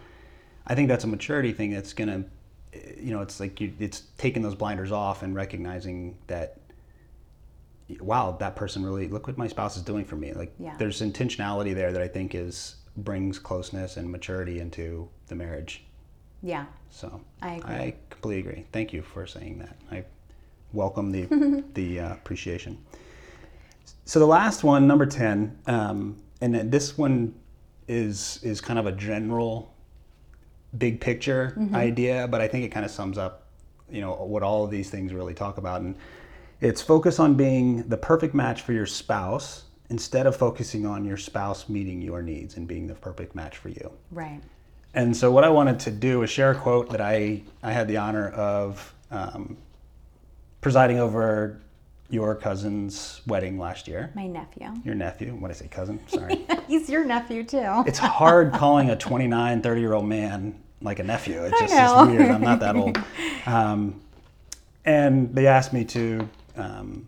I 0.65 0.75
think 0.75 0.89
that's 0.89 1.03
a 1.03 1.07
maturity 1.07 1.53
thing 1.53 1.71
that's 1.71 1.93
gonna, 1.93 2.25
you 2.73 3.11
know, 3.11 3.21
it's 3.21 3.39
like 3.39 3.61
you, 3.61 3.73
it's 3.79 4.03
taking 4.17 4.41
those 4.41 4.55
blinders 4.55 4.91
off 4.91 5.23
and 5.23 5.35
recognizing 5.35 6.17
that, 6.27 6.57
wow, 8.01 8.35
that 8.39 8.55
person 8.55 8.83
really 8.83 9.07
look 9.07 9.27
what 9.27 9.37
my 9.37 9.47
spouse 9.47 9.77
is 9.77 9.83
doing 9.83 10.03
for 10.03 10.15
me. 10.15 10.33
Like 10.33 10.53
Yeah. 10.59 10.75
there's 10.77 11.01
intentionality 11.01 11.73
there 11.73 11.91
that 11.91 12.01
I 12.01 12.07
think 12.07 12.35
is 12.35 12.75
brings 12.97 13.37
closeness 13.39 13.97
and 13.97 14.11
maturity 14.11 14.59
into 14.59 15.07
the 15.27 15.35
marriage. 15.35 15.85
Yeah 16.41 16.65
So 16.89 17.21
I 17.41 17.55
agree. 17.55 17.75
I 17.75 17.95
completely 18.09 18.49
agree. 18.49 18.65
Thank 18.71 18.93
you 18.93 19.01
for 19.01 19.25
saying 19.27 19.59
that. 19.59 19.75
I 19.91 20.03
welcome 20.73 21.11
the 21.11 21.63
the 21.73 21.99
uh, 21.99 22.13
appreciation. 22.13 22.77
So 24.05 24.19
the 24.19 24.27
last 24.27 24.63
one, 24.63 24.87
number 24.87 25.05
ten, 25.05 25.57
um, 25.67 26.17
and 26.41 26.71
this 26.71 26.97
one 26.97 27.33
is 27.87 28.39
is 28.43 28.61
kind 28.61 28.79
of 28.79 28.85
a 28.85 28.91
general, 28.91 29.73
big 30.77 30.99
picture 31.01 31.57
idea, 31.73 32.27
but 32.27 32.41
I 32.41 32.47
think 32.47 32.65
it 32.65 32.69
kind 32.69 32.85
of 32.85 32.91
sums 32.91 33.17
up, 33.17 33.47
you 33.89 34.01
know, 34.01 34.13
what 34.13 34.43
all 34.43 34.63
of 34.63 34.71
these 34.71 34.89
things 34.89 35.13
really 35.13 35.33
talk 35.33 35.57
about, 35.57 35.81
and 35.81 35.95
it's 36.61 36.81
focus 36.81 37.19
on 37.19 37.35
being 37.35 37.87
the 37.87 37.97
perfect 37.97 38.33
match 38.33 38.61
for 38.61 38.73
your 38.73 38.85
spouse 38.85 39.63
instead 39.89 40.25
of 40.25 40.35
focusing 40.35 40.85
on 40.85 41.05
your 41.05 41.17
spouse 41.17 41.69
meeting 41.69 42.01
your 42.01 42.21
needs 42.21 42.57
and 42.57 42.67
being 42.67 42.87
the 42.87 42.95
perfect 42.95 43.35
match 43.35 43.57
for 43.57 43.69
you. 43.69 43.91
right 44.11 44.41
And 44.93 45.15
so, 45.15 45.31
what 45.31 45.43
I 45.43 45.49
wanted 45.49 45.79
to 45.81 45.91
do 45.91 46.23
is 46.23 46.29
share 46.29 46.51
a 46.51 46.55
quote 46.55 46.89
that 46.91 47.01
I, 47.01 47.43
I 47.61 47.71
had 47.71 47.87
the 47.87 47.97
honor 47.97 48.29
of 48.29 48.93
um, 49.11 49.57
presiding 50.61 50.99
over 50.99 51.61
your 52.09 52.35
cousin's 52.35 53.21
wedding 53.27 53.59
last 53.59 53.87
year. 53.87 54.11
my 54.15 54.27
nephew 54.27 54.73
Your 54.83 54.95
nephew. 54.95 55.33
What 55.35 55.49
did 55.49 55.57
I 55.57 55.59
say, 55.59 55.67
cousin? 55.67 55.99
Sorry. 56.07 56.45
he's 56.67 56.89
your 56.89 57.03
nephew 57.03 57.43
too 57.43 57.83
it's 57.85 57.99
hard 57.99 58.53
calling 58.53 58.89
a 58.89 58.95
29, 58.95 59.61
30 59.61 59.81
year 59.81 59.93
old 59.93 60.05
man 60.05 60.57
like 60.81 60.99
a 60.99 61.03
nephew. 61.03 61.43
It 61.43 61.53
just 61.59 61.73
is 61.73 62.07
weird. 62.07 62.31
I'm 62.31 62.41
not 62.41 62.59
that 62.59 62.75
old. 62.75 62.97
Um, 63.45 64.01
and 64.83 65.33
they 65.33 65.47
asked 65.47 65.71
me 65.71 65.85
to, 65.85 66.27
um, 66.57 67.07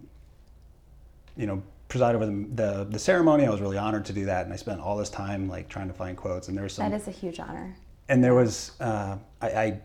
you 1.35 1.47
know, 1.47 1.61
preside 1.89 2.15
over 2.15 2.25
the, 2.25 2.47
the 2.55 2.87
the 2.89 2.99
ceremony. 2.99 3.45
I 3.45 3.49
was 3.49 3.59
really 3.61 3.77
honored 3.77 4.05
to 4.05 4.13
do 4.13 4.25
that, 4.25 4.45
and 4.45 4.53
I 4.53 4.55
spent 4.55 4.79
all 4.79 4.95
this 4.95 5.09
time 5.09 5.49
like 5.49 5.67
trying 5.67 5.87
to 5.89 5.93
find 5.93 6.15
quotes. 6.15 6.47
And 6.47 6.55
there 6.57 6.63
was 6.63 6.73
some 6.73 6.89
that 6.89 6.95
is 7.01 7.07
a 7.07 7.11
huge 7.11 7.39
honor 7.39 7.75
and 8.07 8.23
there 8.23 8.33
was 8.33 8.71
uh, 8.79 9.17
I, 9.41 9.47
I 9.49 9.79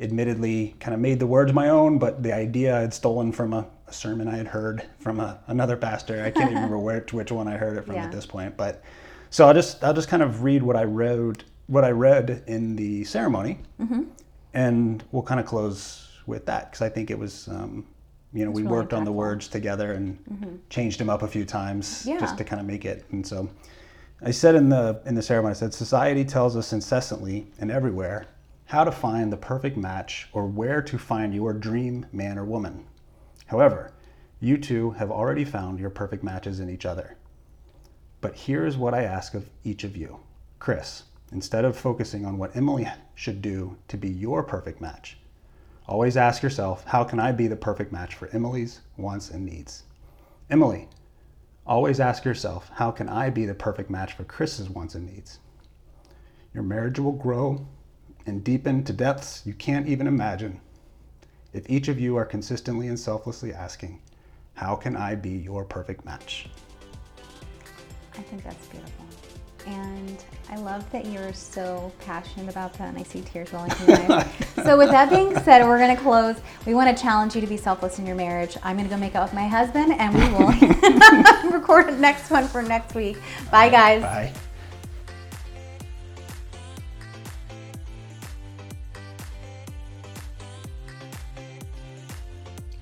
admittedly 0.00 0.74
kind 0.80 0.94
of 0.94 1.00
made 1.00 1.18
the 1.18 1.26
words 1.26 1.52
my 1.52 1.68
own 1.68 1.98
but 1.98 2.22
the 2.22 2.32
idea 2.32 2.74
i 2.76 2.80
had 2.80 2.92
stolen 2.94 3.30
from 3.32 3.52
a, 3.52 3.66
a 3.86 3.92
sermon 3.92 4.28
i 4.28 4.36
had 4.36 4.46
heard 4.46 4.82
from 4.98 5.20
a, 5.20 5.38
another 5.48 5.76
pastor 5.76 6.22
i 6.24 6.30
can't 6.30 6.50
even 6.50 6.54
remember 6.62 6.78
where, 6.78 7.04
which 7.12 7.30
one 7.30 7.46
i 7.48 7.56
heard 7.56 7.76
it 7.76 7.84
from 7.84 7.96
Yeah. 7.96 8.04
at 8.04 8.12
this 8.12 8.24
point 8.24 8.56
but 8.56 8.82
so 9.28 9.46
i'll 9.46 9.52
just 9.54 9.84
i'll 9.84 9.92
just 9.92 10.08
kind 10.08 10.22
of 10.22 10.42
read 10.42 10.62
what 10.62 10.74
i 10.76 10.84
wrote 10.84 11.44
what 11.66 11.84
i 11.84 11.90
read 11.90 12.42
in 12.46 12.76
the 12.76 13.04
ceremony 13.04 13.58
Mm-hmm. 13.78 14.04
and 14.54 15.04
we'll 15.12 15.22
kind 15.22 15.38
of 15.40 15.44
close 15.46 16.08
with 16.26 16.46
that 16.46 16.70
because 16.70 16.80
i 16.82 16.88
think 16.88 17.10
it 17.10 17.18
was 17.18 17.48
um, 17.48 17.86
you 18.32 18.44
know 18.44 18.50
we 18.50 18.62
really 18.62 18.74
worked 18.74 18.92
on 18.92 19.04
the 19.04 19.12
words 19.12 19.48
together 19.48 19.92
and 19.92 20.18
mm-hmm. 20.24 20.56
changed 20.68 21.00
them 21.00 21.10
up 21.10 21.22
a 21.22 21.28
few 21.28 21.44
times 21.44 22.04
Yeah. 22.06 22.18
just 22.18 22.38
to 22.38 22.44
kind 22.44 22.60
of 22.60 22.66
make 22.66 22.84
it 22.84 23.04
and 23.10 23.26
so 23.26 23.48
I 24.22 24.32
said 24.32 24.54
in 24.54 24.68
the 24.68 25.00
in 25.06 25.14
the 25.14 25.22
ceremony, 25.22 25.52
I 25.52 25.54
said 25.54 25.72
society 25.72 26.26
tells 26.26 26.54
us 26.54 26.74
incessantly 26.74 27.50
and 27.58 27.70
everywhere 27.70 28.26
how 28.66 28.84
to 28.84 28.92
find 28.92 29.32
the 29.32 29.36
perfect 29.38 29.78
match 29.78 30.28
or 30.32 30.46
where 30.46 30.82
to 30.82 30.98
find 30.98 31.34
your 31.34 31.54
dream 31.54 32.04
man 32.12 32.38
or 32.38 32.44
woman. 32.44 32.84
However, 33.46 33.92
you 34.38 34.58
two 34.58 34.90
have 34.92 35.10
already 35.10 35.44
found 35.44 35.80
your 35.80 35.88
perfect 35.88 36.22
matches 36.22 36.60
in 36.60 36.68
each 36.68 36.84
other. 36.84 37.16
But 38.20 38.34
here 38.34 38.66
is 38.66 38.76
what 38.76 38.92
I 38.92 39.04
ask 39.04 39.32
of 39.32 39.48
each 39.64 39.84
of 39.84 39.96
you. 39.96 40.20
Chris, 40.58 41.04
instead 41.32 41.64
of 41.64 41.74
focusing 41.74 42.26
on 42.26 42.36
what 42.36 42.54
Emily 42.54 42.86
should 43.14 43.40
do 43.40 43.78
to 43.88 43.96
be 43.96 44.10
your 44.10 44.42
perfect 44.42 44.82
match, 44.82 45.16
always 45.90 46.16
ask 46.16 46.42
yourself, 46.42 46.84
how 46.86 47.04
can 47.04 47.20
I 47.20 47.32
be 47.32 47.48
the 47.48 47.56
perfect 47.56 47.92
match 47.92 48.14
for 48.14 48.28
Emily's 48.32 48.80
wants 48.96 49.30
and 49.30 49.44
needs? 49.44 49.82
Emily, 50.48 50.88
Always 51.70 52.00
ask 52.00 52.24
yourself, 52.24 52.68
how 52.74 52.90
can 52.90 53.08
I 53.08 53.30
be 53.30 53.46
the 53.46 53.54
perfect 53.54 53.90
match 53.90 54.14
for 54.14 54.24
Chris's 54.24 54.68
wants 54.68 54.96
and 54.96 55.06
needs? 55.06 55.38
Your 56.52 56.64
marriage 56.64 56.98
will 56.98 57.12
grow 57.12 57.64
and 58.26 58.42
deepen 58.42 58.82
to 58.84 58.92
depths 58.92 59.42
you 59.46 59.54
can't 59.54 59.86
even 59.86 60.08
imagine 60.08 60.60
if 61.52 61.70
each 61.70 61.86
of 61.86 62.00
you 62.00 62.16
are 62.16 62.24
consistently 62.24 62.88
and 62.88 62.98
selflessly 62.98 63.52
asking, 63.52 64.02
how 64.54 64.74
can 64.74 64.96
I 64.96 65.14
be 65.14 65.30
your 65.30 65.64
perfect 65.64 66.04
match? 66.04 66.48
I 68.14 68.22
think 68.22 68.42
that's 68.42 68.66
beautiful. 68.66 69.04
And 69.66 70.24
I 70.48 70.56
love 70.56 70.90
that 70.90 71.06
you're 71.06 71.32
so 71.32 71.92
passionate 72.00 72.48
about 72.48 72.72
that, 72.74 72.88
and 72.88 72.98
I 72.98 73.02
see 73.02 73.20
tears 73.20 73.52
rolling 73.52 73.70
down 73.70 73.88
your 73.88 74.12
eyes. 74.12 74.30
so, 74.64 74.76
with 74.76 74.90
that 74.90 75.10
being 75.10 75.38
said, 75.40 75.66
we're 75.66 75.78
going 75.78 75.94
to 75.94 76.02
close. 76.02 76.36
We 76.66 76.74
want 76.74 76.96
to 76.96 77.02
challenge 77.02 77.34
you 77.34 77.40
to 77.40 77.46
be 77.46 77.56
selfless 77.56 77.98
in 77.98 78.06
your 78.06 78.16
marriage. 78.16 78.56
I'm 78.62 78.76
going 78.76 78.88
to 78.88 78.94
go 78.94 78.98
make 78.98 79.14
out 79.14 79.24
with 79.24 79.34
my 79.34 79.46
husband, 79.46 79.92
and 79.92 80.14
we 80.14 80.20
will 80.32 81.50
record 81.52 81.88
the 81.88 81.98
next 81.98 82.30
one 82.30 82.48
for 82.48 82.62
next 82.62 82.94
week. 82.94 83.18
Bye, 83.50 83.68
guys. 83.68 84.02
Bye. 84.02 84.32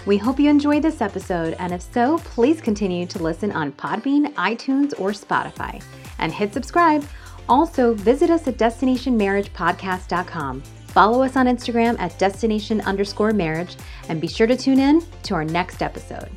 We 0.06 0.16
hope 0.16 0.40
you 0.40 0.48
enjoyed 0.48 0.82
this 0.82 1.02
episode, 1.02 1.54
and 1.58 1.70
if 1.74 1.82
so, 1.82 2.16
please 2.16 2.62
continue 2.62 3.04
to 3.04 3.22
listen 3.22 3.52
on 3.52 3.72
Podbean, 3.72 4.32
iTunes, 4.36 4.98
or 4.98 5.10
Spotify. 5.10 5.82
And 6.18 6.32
hit 6.32 6.52
subscribe. 6.52 7.04
Also, 7.48 7.94
visit 7.94 8.30
us 8.30 8.46
at 8.46 8.58
destinationmarriagepodcast.com. 8.58 10.62
Follow 10.88 11.22
us 11.22 11.36
on 11.36 11.46
Instagram 11.46 11.98
at 11.98 12.18
destination 12.18 12.80
underscore 12.82 13.32
marriage, 13.32 13.76
and 14.08 14.20
be 14.20 14.26
sure 14.26 14.46
to 14.46 14.56
tune 14.56 14.78
in 14.78 15.02
to 15.22 15.34
our 15.34 15.44
next 15.44 15.82
episode. 15.82 16.30